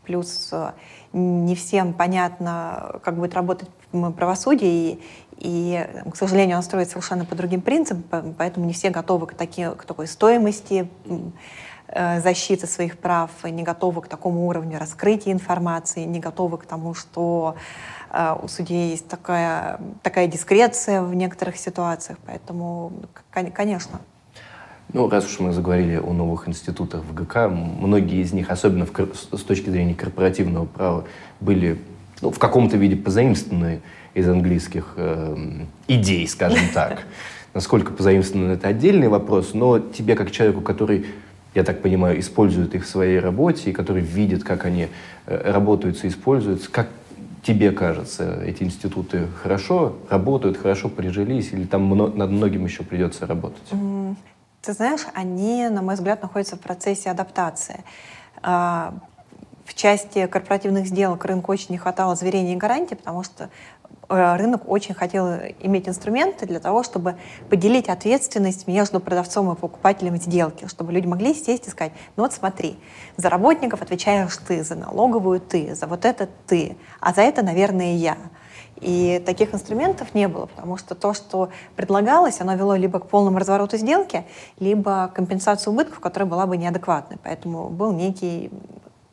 [0.05, 0.73] Плюс э,
[1.15, 3.71] не всем понятно, как будет работать
[4.17, 5.01] правосудие, и,
[5.39, 9.69] и к сожалению, оно строится совершенно по другим принципам, поэтому не все готовы к, таки,
[9.77, 10.91] к такой стоимости
[11.95, 17.57] защиты своих прав, не готовы к такому уровню раскрытия информации, не готовы к тому, что
[18.15, 22.93] а, у судей есть такая, такая дискреция в некоторых ситуациях, поэтому,
[23.55, 24.01] конечно.
[24.93, 28.93] Ну, раз уж мы заговорили о новых институтах в ГК, многие из них, особенно в,
[29.15, 31.05] с точки зрения корпоративного права,
[31.41, 31.81] были
[32.21, 33.81] ну, в каком-то виде позаимствованы
[34.13, 37.07] из английских э, идей, скажем так.
[37.55, 41.07] Насколько позаимствованы, это отдельный вопрос, но тебе, как человеку, который,
[41.55, 44.89] я так понимаю, использует их в своей работе, и который видит, как они
[45.27, 46.89] э, работаются, используются, как,
[47.43, 53.63] тебе кажется, эти институты хорошо работают, хорошо прижились, или там над многим еще придется работать?
[54.63, 57.83] Ты знаешь, они, на мой взгляд, находятся в процессе адаптации.
[58.43, 58.95] А,
[59.65, 63.51] в части корпоративных сделок рынку очень не хватало заверений и гарантий, потому что
[64.13, 65.29] рынок очень хотел
[65.61, 67.17] иметь инструменты для того, чтобы
[67.49, 72.33] поделить ответственность между продавцом и покупателем сделки, чтобы люди могли сесть и сказать, ну вот
[72.33, 72.79] смотри,
[73.17, 77.95] за работников отвечаешь ты, за налоговую ты, за вот это ты, а за это, наверное,
[77.95, 78.17] я.
[78.77, 83.39] И таких инструментов не было, потому что то, что предлагалось, оно вело либо к полному
[83.39, 84.25] развороту сделки,
[84.59, 87.19] либо к компенсации убытков, которая была бы неадекватной.
[87.23, 88.51] Поэтому был некий,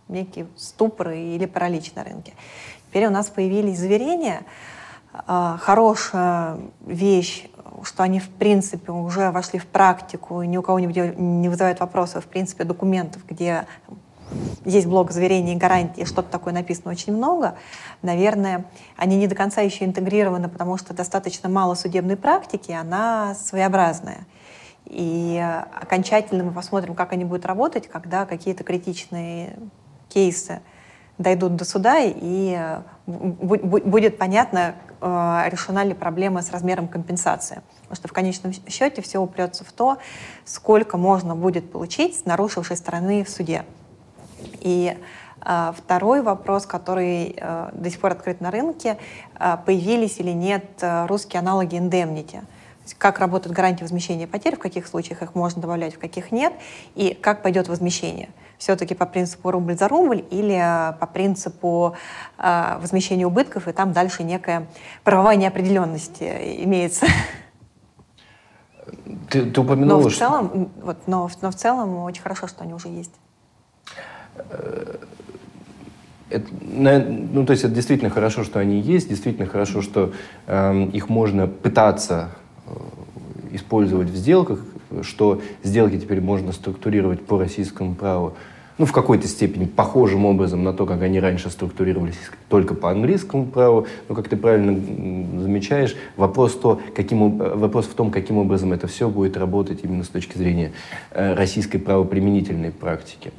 [0.08, 2.34] некий ступор или паралич на рынке.
[2.90, 4.42] Теперь у нас появились заверения,
[5.26, 7.48] хорошая вещь,
[7.84, 12.26] что они, в принципе, уже вошли в практику, и ни у кого не вызывает вопросов,
[12.26, 13.66] в принципе, документов, где
[14.64, 17.56] есть блок заверений и гарантий, что-то такое написано очень много.
[18.04, 24.28] Наверное, они не до конца еще интегрированы, потому что достаточно мало судебной практики, она своеобразная.
[24.86, 25.44] И
[25.82, 29.58] окончательно мы посмотрим, как они будут работать, когда какие-то критичные
[30.10, 30.62] кейсы
[31.20, 37.62] дойдут до суда, и будет понятно, э, решена ли проблема с размером компенсации.
[37.82, 39.98] Потому что в конечном счете все упрется в то,
[40.46, 43.66] сколько можно будет получить с нарушившей стороны в суде.
[44.62, 44.98] И
[45.46, 48.98] э, второй вопрос, который э, до сих пор открыт на рынке,
[49.66, 50.66] появились или нет
[51.08, 52.42] русские аналоги индемнити
[52.98, 56.52] как работает гарантия возмещения потерь, в каких случаях их можно добавлять, в каких нет,
[56.96, 58.30] и как пойдет возмещение
[58.60, 61.96] все-таки по принципу рубль за рубль или э, по принципу
[62.38, 64.68] э, возмещения убытков, и там дальше некая
[65.04, 67.08] правовая неопределенность э, имеется.
[69.30, 72.74] Ты, ты упомянула, но в целом, вот, но, но в целом очень хорошо, что они
[72.74, 73.14] уже есть.
[74.36, 74.98] Э,
[76.30, 80.14] это, ну, то есть это действительно хорошо, что они есть, действительно хорошо, что
[80.48, 82.32] э, их можно пытаться
[83.52, 84.60] использовать в сделках,
[85.02, 88.36] что сделки теперь можно структурировать по российскому праву
[88.80, 92.16] ну, в какой-то степени похожим образом на то, как они раньше структурировались
[92.48, 93.86] только по английскому праву.
[94.08, 94.74] Но, как ты правильно
[95.42, 100.08] замечаешь, вопрос, то, каким, вопрос в том, каким образом это все будет работать именно с
[100.08, 100.72] точки зрения
[101.12, 103.34] э, российской правоприменительной практики.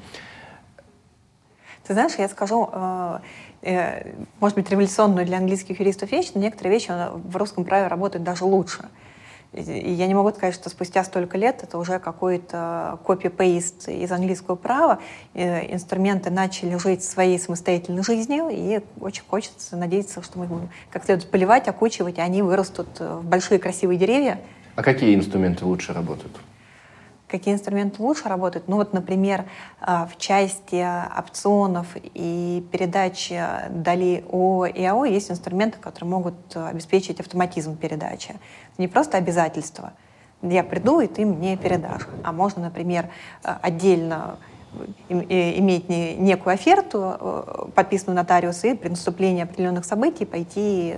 [1.86, 3.18] Ты знаешь, я скажу, э,
[3.62, 8.24] э, может быть, революционную для английских юристов вещь, но некоторые вещи в русском праве работают
[8.24, 8.84] даже лучше.
[9.52, 14.54] И я не могу сказать, что спустя столько лет это уже какой-то копи-пейст из английского
[14.54, 15.00] права.
[15.34, 21.30] Инструменты начали жить своей самостоятельной жизнью, и очень хочется надеяться, что мы будем как следует
[21.30, 24.40] поливать, окучивать, и они вырастут в большие красивые деревья.
[24.76, 26.38] А какие инструменты лучше работают?
[27.30, 28.66] Какие инструменты лучше работают?
[28.66, 29.44] Ну вот, например,
[29.80, 30.84] а, в части
[31.16, 38.30] опционов и передачи долей ООО и АО есть инструменты, которые могут обеспечить автоматизм передачи.
[38.30, 39.92] Это не просто обязательство.
[40.42, 42.08] Я приду, и ты мне передашь.
[42.24, 43.08] А можно, например,
[43.42, 44.38] отдельно
[45.08, 50.94] иметь некую оферту, э, подписанную нотариусом, и при наступлении определенных событий пойти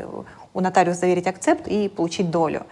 [0.55, 2.67] у нотариуса заверить акцепт и получить долю.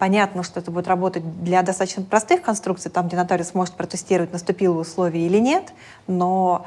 [0.00, 4.80] Понятно, что это будет работать для достаточно простых конструкций, там, где нотариус может протестировать, наступило
[4.80, 5.74] условие или нет,
[6.06, 6.64] но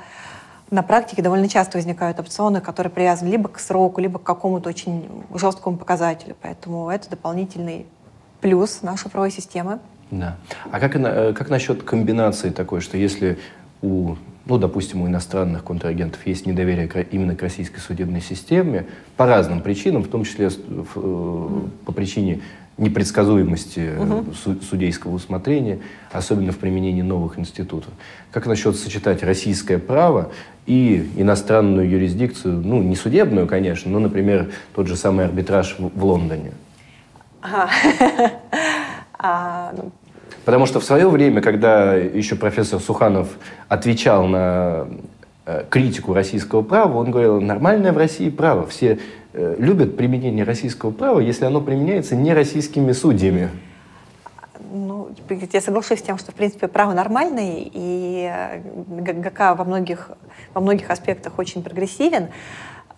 [0.69, 5.09] на практике довольно часто возникают опционы, которые привязаны либо к сроку, либо к какому-то очень
[5.33, 6.35] жесткому показателю.
[6.43, 7.87] Поэтому это дополнительный
[8.39, 9.79] плюс нашей правовой системы.
[10.11, 10.37] Да.
[10.71, 13.39] А как, э, как насчет комбинации такой, что если
[13.81, 14.15] у,
[14.45, 18.85] ну, допустим, у иностранных контрагентов есть недоверие именно к российской судебной системе
[19.17, 22.41] по разным причинам, в том числе э, по причине
[22.77, 24.33] непредсказуемости угу.
[24.61, 25.79] судейского усмотрения,
[26.11, 27.91] особенно в применении новых институтов.
[28.31, 30.31] Как насчет сочетать российское право
[30.65, 36.05] и иностранную юрисдикцию, ну, не судебную, конечно, но, например, тот же самый арбитраж в, в
[36.05, 36.51] Лондоне?
[37.41, 37.69] А,
[39.77, 39.91] ну.
[40.45, 43.29] Потому что в свое время, когда еще профессор Суханов
[43.69, 44.87] отвечал на
[45.45, 48.99] э, критику российского права, он говорил, нормальное в России право, все
[49.33, 53.49] любят применение российского права, если оно применяется не российскими судьями?
[54.71, 58.59] Ну, я соглашусь с тем, что, в принципе, право нормальное, и э,
[59.01, 60.11] ГК во многих,
[60.53, 62.29] во многих аспектах очень прогрессивен,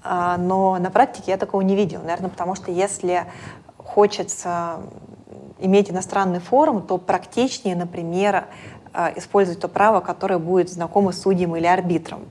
[0.04, 2.02] а, но на практике я такого не видела.
[2.02, 3.24] Наверное, потому что если
[3.78, 4.82] хочется
[5.60, 8.46] иметь иностранный форум, то практичнее, например,
[8.94, 12.22] э, использовать то право, которое будет знакомо судьям или арбитрам.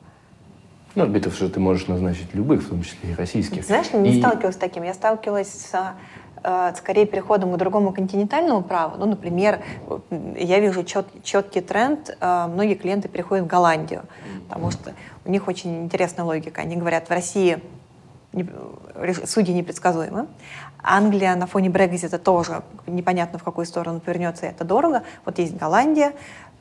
[0.95, 3.64] Ну, арбитров же ты можешь назначить любых, в том числе и российских.
[3.64, 4.20] Знаешь, не и...
[4.20, 4.84] сталкивалась с таким.
[4.84, 5.95] Я сталкивалась с
[6.42, 8.97] э, скорее переходом к другому континентальному праву.
[8.99, 9.61] Ну, например,
[10.11, 14.03] я вижу чет, четкий тренд, э, многие клиенты переходят в Голландию,
[14.49, 16.61] потому что у них очень интересная логика.
[16.61, 17.61] Они говорят, в России
[19.26, 20.26] судьи непредсказуемы.
[20.82, 25.03] Англия на фоне Брекзита тоже непонятно, в какую сторону повернется, и это дорого.
[25.24, 26.12] Вот есть Голландия,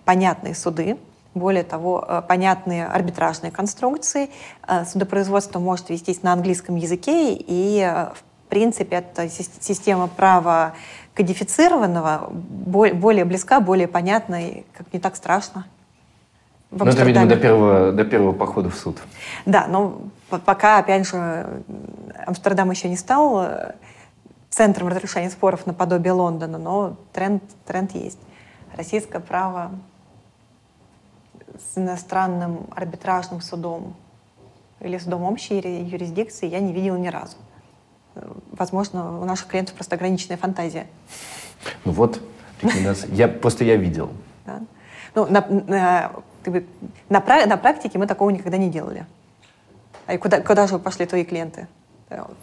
[0.06, 0.98] понятные суды,
[1.34, 4.30] более того, э, понятные арбитражные конструкции.
[4.68, 10.74] Э, судопроизводство может вестись на английском языке, и, э, в принципе, это система права
[11.14, 15.66] кодифицированного, более близка, более понятна, и как не так страшно.
[16.72, 18.98] Ну, это, видимо, до первого, до первого похода в суд.
[19.46, 20.02] Да, но
[20.46, 21.64] пока, опять же,
[22.26, 23.48] Амстердам еще не стал
[24.50, 28.20] центром разрешения споров наподобие Лондона, но тренд, тренд есть.
[28.76, 29.72] Российское право
[31.58, 33.96] с иностранным арбитражным судом
[34.80, 37.38] или судом общей юрисдикции я не видела ни разу.
[38.52, 40.88] Возможно, у наших клиентов просто ограниченная фантазия.
[41.86, 42.22] Ну вот,
[43.10, 44.10] я просто я видел.
[44.46, 44.60] Да?
[45.16, 46.12] Ну, на, на,
[47.08, 49.06] на, на практике мы такого никогда не делали.
[50.06, 51.68] А куда, куда же пошли твои клиенты?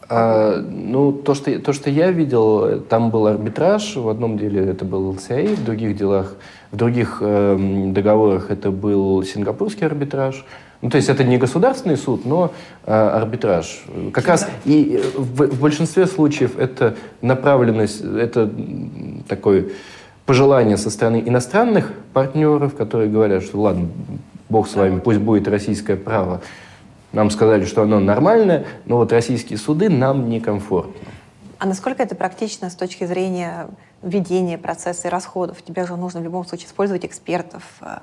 [0.09, 4.85] А, ну, то что, то, что я видел, там был арбитраж, в одном деле это
[4.85, 6.37] был LCA, в других делах,
[6.71, 7.57] в других э,
[7.89, 10.45] договорах это был сингапурский арбитраж.
[10.83, 12.53] Ну, то есть это не государственный суд, но
[12.87, 13.85] э, арбитраж.
[14.13, 18.51] Как раз и э, в, в большинстве случаев это направленность, это
[19.29, 19.67] такое
[20.27, 23.89] пожелание со стороны иностранных партнеров, которые говорят, что ладно,
[24.49, 26.41] бог с вами, пусть будет российское право,
[27.13, 31.09] нам сказали, что оно нормальное, но вот российские суды нам некомфортно.
[31.59, 33.69] А насколько это практично с точки зрения
[34.03, 35.63] ведения процесса и расходов?
[35.63, 37.99] Тебе же нужно в любом случае использовать экспертов, э,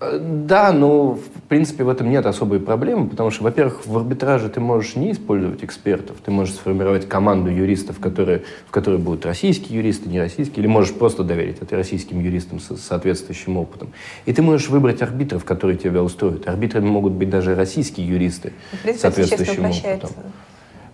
[0.00, 4.48] Э, да, но в принципе в этом нет особой проблемы, потому что, во-первых, в арбитраже
[4.48, 9.78] ты можешь не использовать экспертов, ты можешь сформировать команду юристов, которые, в которой будут российские
[9.78, 13.92] юристы, не российские, или можешь просто доверить это российским юристам с соответствующим опытом.
[14.24, 16.46] И ты можешь выбрать арбитров, которые тебя устроят.
[16.48, 18.52] Арбитрами могут быть даже российские юристы
[18.84, 20.10] с соответствующим опытом.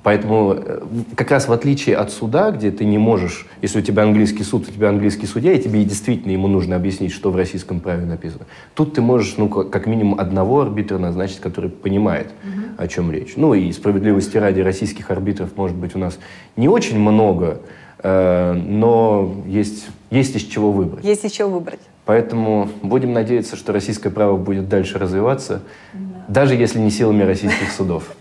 [0.04, 0.80] Поэтому э,
[1.16, 4.68] как раз в отличие от суда, где ты не можешь, если у тебя английский суд,
[4.68, 8.44] у тебя английский судья, и тебе действительно ему нужно объяснить, что в российском праве написано,
[8.74, 12.74] тут ты можешь, ну, как минимум одного арбитра назначить, который понимает, mm-hmm.
[12.76, 13.32] о чем речь.
[13.36, 16.18] Ну и справедливости ради российских арбитров, может быть, у нас
[16.54, 17.62] не очень много,
[18.02, 21.02] э, но есть, есть из чего выбрать.
[21.02, 21.80] Есть из чего выбрать.
[22.04, 25.62] Поэтому будем надеяться, что российское право будет дальше развиваться,
[25.94, 26.24] mm-hmm.
[26.28, 28.14] даже если не силами российских судов.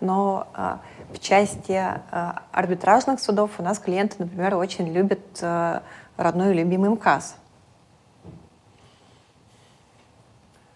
[0.00, 0.78] Но а,
[1.12, 5.80] в части э, арбитражных судов у нас клиенты, например, очень любят э,
[6.16, 7.36] родной и любимый МКАС.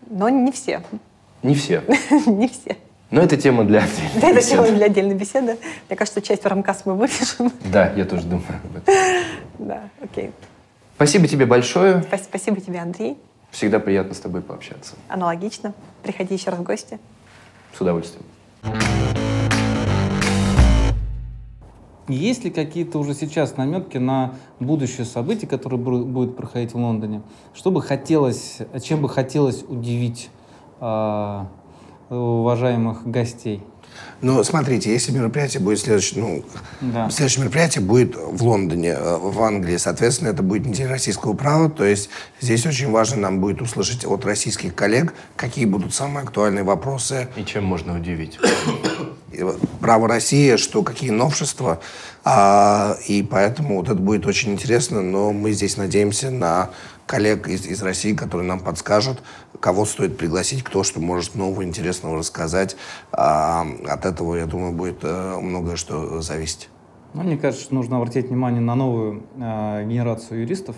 [0.08, 0.82] Но не все.
[1.42, 1.82] Не все.
[2.26, 2.76] Не все.
[3.10, 5.58] Но это тема для отдельной Да, это тема для отдельной беседы.
[5.88, 7.52] Мне кажется, часть про МКАС мы вырежем.
[7.64, 8.94] Да, я тоже думаю об этом.
[9.58, 10.32] Да, окей.
[10.96, 12.04] Спасибо тебе большое.
[12.22, 13.18] Спасибо тебе, Андрей.
[13.50, 14.94] Всегда приятно с тобой пообщаться.
[15.08, 15.74] Аналогично.
[16.02, 16.98] Приходи еще раз в гости.
[17.76, 18.24] С удовольствием.
[22.12, 27.22] Есть ли какие-то уже сейчас наметки на будущее событие, которое будет проходить в Лондоне?
[27.54, 30.30] Что бы хотелось, чем бы хотелось удивить
[30.80, 31.44] э,
[32.10, 33.62] уважаемых гостей?
[34.20, 36.44] Ну, смотрите, если мероприятие будет следующее, ну,
[36.80, 37.10] да.
[37.10, 41.84] следующее мероприятие будет в Лондоне, э, в Англии, соответственно, это будет неделя российского права, то
[41.84, 42.08] есть
[42.40, 47.28] здесь очень важно нам будет услышать от российских коллег, какие будут самые актуальные вопросы.
[47.36, 48.38] И чем можно удивить?
[49.80, 51.80] право России, что какие новшества.
[52.24, 55.02] А, и поэтому вот это будет очень интересно.
[55.02, 56.70] Но мы здесь надеемся на
[57.06, 59.22] коллег из, из России, которые нам подскажут,
[59.60, 62.76] кого стоит пригласить, кто что может нового, интересного рассказать.
[63.12, 66.68] А, от этого, я думаю, будет а, многое что зависеть.
[67.14, 70.76] Ну, мне кажется, нужно обратить внимание на новую э, генерацию юристов.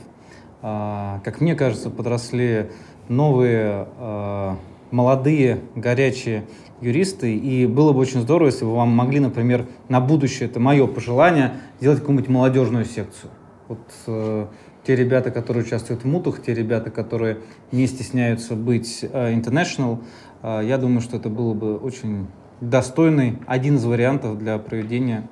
[0.62, 2.72] Э, как мне кажется, подросли
[3.08, 4.56] новые, э,
[4.90, 6.44] молодые, горячие
[6.80, 10.86] юристы, и было бы очень здорово, если бы вам могли, например, на будущее, это мое
[10.86, 13.30] пожелание, сделать какую-нибудь молодежную секцию.
[13.68, 14.46] Вот э,
[14.86, 17.38] те ребята, которые участвуют в мутах, те ребята, которые
[17.72, 20.00] не стесняются быть э, international,
[20.42, 22.26] э, я думаю, что это было бы очень
[22.60, 25.28] достойный, один из вариантов для проведения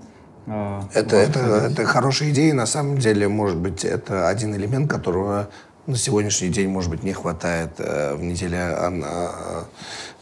[0.47, 1.41] э, это, это,
[1.71, 2.55] это хорошая идея.
[2.55, 5.51] На самом деле, может быть, это один элемент, которого
[5.87, 9.67] на сегодняшний день, может быть, не хватает э, в неделе а,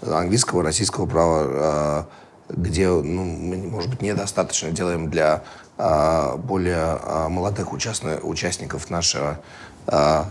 [0.02, 2.06] а, английского, российского права, а,
[2.48, 5.42] где, ну, мы, может быть, недостаточно делаем для
[5.78, 6.98] более
[7.30, 9.40] молодых участно, участников нашего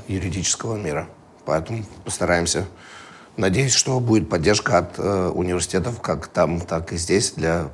[0.08, 1.08] юридического мира.
[1.46, 2.68] Поэтому постараемся.
[3.36, 7.70] Надеюсь, что будет поддержка от э, университетов, как там, так и здесь, для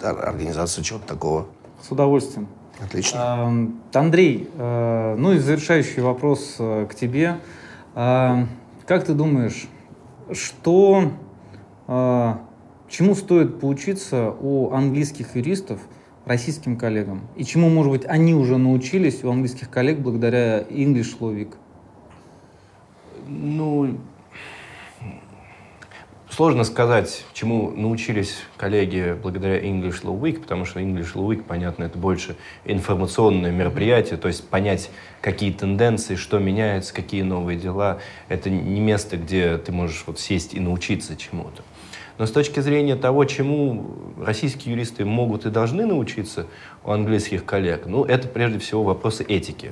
[0.00, 1.46] организации чего-то такого.
[1.86, 2.48] С удовольствием.
[2.84, 3.72] Отлично.
[3.92, 7.38] Андрей, э, ну и завершающий вопрос э, к тебе.
[7.94, 9.68] Как ты думаешь,
[10.32, 11.12] что,
[11.86, 12.34] э,
[12.88, 15.80] чему стоит поучиться у английских юристов
[16.26, 17.22] российским коллегам?
[17.36, 21.54] И чему, может быть, они уже научились у английских коллег благодаря English Law Week?
[23.28, 23.98] Ну,
[26.34, 31.84] Сложно сказать, чему научились коллеги благодаря English Law Week, потому что English Law Week, понятно,
[31.84, 38.00] это больше информационное мероприятие, то есть понять, какие тенденции, что меняется, какие новые дела.
[38.26, 41.62] Это не место, где ты можешь вот сесть и научиться чему-то.
[42.18, 46.48] Но с точки зрения того, чему российские юристы могут и должны научиться
[46.82, 49.70] у английских коллег, ну, это прежде всего вопросы этики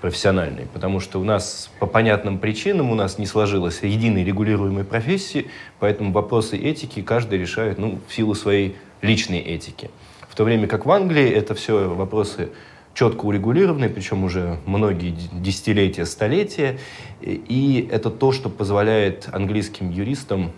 [0.00, 5.46] профессиональной, потому что у нас по понятным причинам у нас не сложилось единой регулируемой профессии,
[5.78, 9.90] поэтому вопросы этики каждый решает ну, в силу своей личной этики.
[10.28, 12.50] В то время как в Англии это все вопросы
[12.94, 16.78] четко урегулированные, причем уже многие десятилетия, столетия,
[17.20, 20.52] и это то, что позволяет английским юристам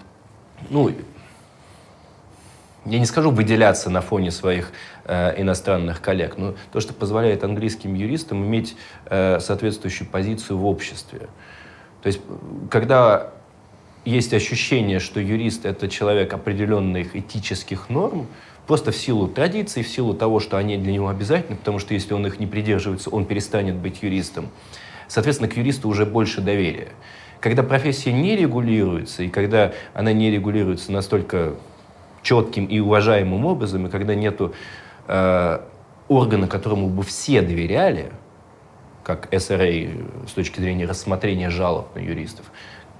[0.70, 0.90] ну,
[2.88, 4.72] я не скажу выделяться на фоне своих
[5.04, 8.76] э, иностранных коллег, но то, что позволяет английским юристам иметь
[9.06, 11.28] э, соответствующую позицию в обществе.
[12.02, 12.20] То есть,
[12.70, 13.32] когда
[14.04, 18.26] есть ощущение, что юрист— это человек определенных этических норм,
[18.66, 22.14] просто в силу традиций, в силу того, что они для него обязательны, потому что если
[22.14, 24.48] он их не придерживается, он перестанет быть юристом.
[25.08, 26.88] Соответственно, к юристу уже больше доверия.
[27.40, 31.54] Когда профессия не регулируется, и когда она не регулируется настолько
[32.22, 34.54] четким и уважаемым образом, и когда нету
[35.06, 35.60] э,
[36.08, 38.12] органа, которому бы все доверяли,
[39.04, 42.46] как SRA с точки зрения рассмотрения жалоб на юристов,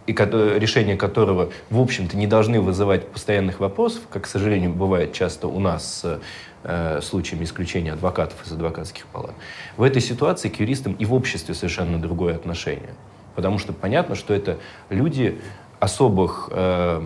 [0.06, 5.48] и решения которого, в общем-то, не должны вызывать постоянных вопросов, как, к сожалению, бывает часто
[5.48, 6.20] у нас с
[6.64, 9.34] э, случаями исключения адвокатов из адвокатских палат.
[9.76, 12.94] В этой ситуации к юристам и в обществе совершенно другое отношение.
[13.34, 14.58] Потому что понятно, что это
[14.88, 15.38] люди
[15.78, 17.02] особых э,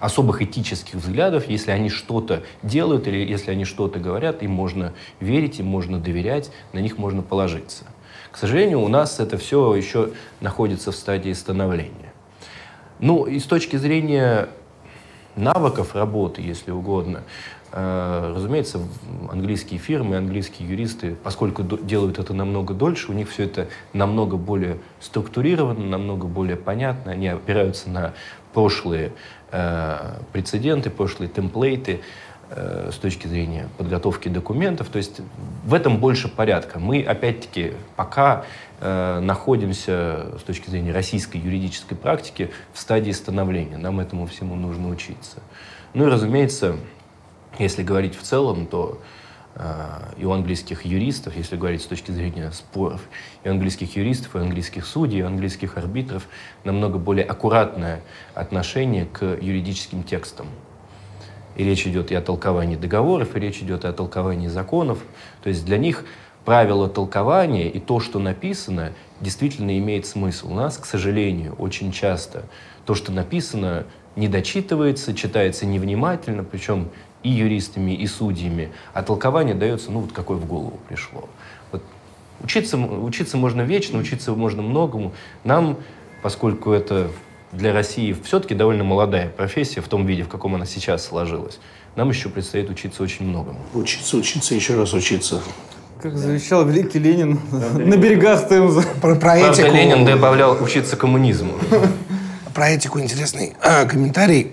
[0.00, 5.58] особых этических взглядов, если они что-то делают или если они что-то говорят, им можно верить,
[5.60, 7.84] им можно доверять, на них можно положиться.
[8.30, 12.12] К сожалению, у нас это все еще находится в стадии становления.
[13.00, 14.48] Ну, и с точки зрения
[15.36, 17.22] навыков работы, если угодно,
[17.72, 18.80] э, разумеется,
[19.30, 24.78] английские фирмы, английские юристы, поскольку делают это намного дольше, у них все это намного более
[25.00, 28.14] структурировано, намного более понятно, они опираются на
[28.52, 29.12] прошлые
[29.50, 32.00] э, прецеденты, прошлые темплейты
[32.50, 34.88] э, с точки зрения подготовки документов.
[34.88, 35.20] То есть
[35.64, 36.78] в этом больше порядка.
[36.78, 38.44] Мы, опять-таки, пока
[38.80, 43.76] э, находимся с точки зрения российской юридической практики в стадии становления.
[43.76, 45.38] Нам этому всему нужно учиться.
[45.94, 46.76] Ну и, разумеется,
[47.58, 49.00] если говорить в целом, то
[50.16, 53.00] и у английских юристов, если говорить с точки зрения споров,
[53.42, 56.28] и у английских юристов, и у английских судей, и у английских арбитров
[56.64, 58.00] намного более аккуратное
[58.34, 60.46] отношение к юридическим текстам.
[61.56, 65.00] И речь идет и о толковании договоров, и речь идет и о толковании законов.
[65.42, 66.04] То есть для них
[66.44, 70.52] правила толкования и то, что написано, действительно имеет смысл.
[70.52, 72.44] У нас, к сожалению, очень часто
[72.86, 76.90] то, что написано, не дочитывается, читается невнимательно, причем
[77.22, 81.28] и юристами, и судьями, а толкование дается, ну, вот какое в голову пришло.
[81.72, 81.82] Вот
[82.42, 85.12] учиться, учиться можно вечно, учиться можно многому.
[85.44, 85.78] Нам,
[86.22, 87.10] поскольку это
[87.52, 91.58] для России все-таки довольно молодая профессия в том виде, в каком она сейчас сложилась,
[91.96, 93.58] нам еще предстоит учиться очень многому.
[93.74, 95.40] Учиться, учиться, еще раз учиться.
[96.00, 98.82] Как завещал великий Ленин на берегах Темзы.
[99.00, 99.68] Про, про этику...
[99.68, 101.54] Ленин добавлял учиться коммунизму.
[102.54, 104.52] Про этику интересный э, комментарий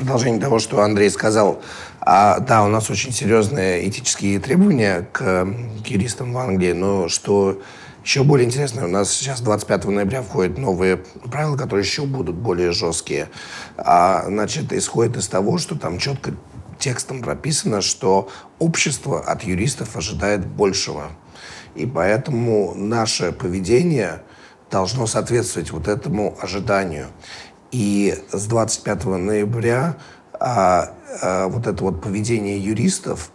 [0.00, 1.60] продолжение того, что Андрей сказал.
[2.00, 5.46] А, да, у нас очень серьезные этические требования к,
[5.84, 7.60] к юристам в Англии, но что
[8.02, 10.96] еще более интересно, у нас сейчас 25 ноября входят новые
[11.30, 13.28] правила, которые еще будут более жесткие.
[13.76, 16.32] А, значит, исходит из того, что там четко
[16.78, 21.08] текстом прописано, что общество от юристов ожидает большего.
[21.74, 24.22] И поэтому наше поведение
[24.70, 27.08] должно соответствовать вот этому ожиданию.
[27.72, 29.96] И с 25 ноября
[30.32, 30.92] а,
[31.22, 33.30] а, вот это вот поведение юристов,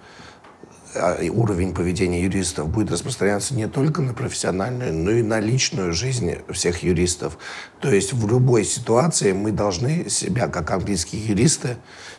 [0.95, 6.36] а, уровень поведения юристов будет распространяться не только на профессиональную, но и на личную жизнь
[6.49, 7.38] всех юристов.
[7.79, 11.77] То есть в любой ситуации мы должны себя, как английские юристы,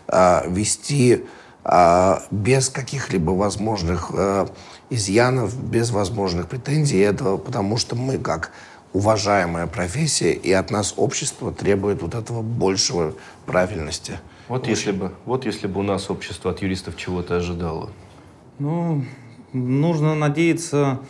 [0.08, 1.24] а, вести
[1.64, 4.48] а, без каких-либо возможных а,
[4.88, 6.98] изъянов, без возможных претензий.
[6.98, 8.52] Это потому что мы, как
[8.92, 13.14] уважаемая профессия, и от нас общество требует вот этого большего
[13.44, 14.18] правильности.
[14.48, 14.70] Вот Очень.
[14.70, 17.90] если бы, вот если бы у нас общество от юристов чего-то ожидало.
[18.58, 19.04] Ну,
[19.52, 21.00] нужно надеяться,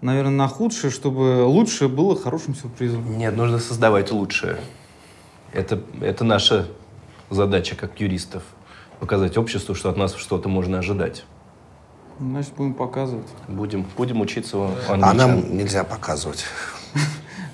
[0.00, 3.16] наверное, на худшее, чтобы лучшее было хорошим сюрпризом.
[3.16, 4.58] Нет, нужно создавать лучшее.
[5.52, 6.68] Это, это наша
[7.30, 8.42] задача как юристов.
[9.00, 11.24] Показать обществу, что от нас что-то можно ожидать.
[12.20, 13.26] Значит, будем показывать.
[13.48, 15.04] Будем, будем учиться у англичан.
[15.04, 16.44] А нам нельзя показывать.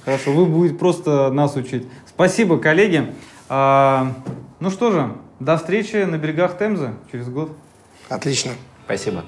[0.09, 1.87] Хорошо, вы будете просто нас учить.
[2.07, 3.13] Спасибо, коллеги.
[3.51, 4.15] А,
[4.59, 7.53] ну что же, до встречи на берегах Темзы через год.
[8.09, 8.53] Отлично.
[8.87, 9.23] Спасибо.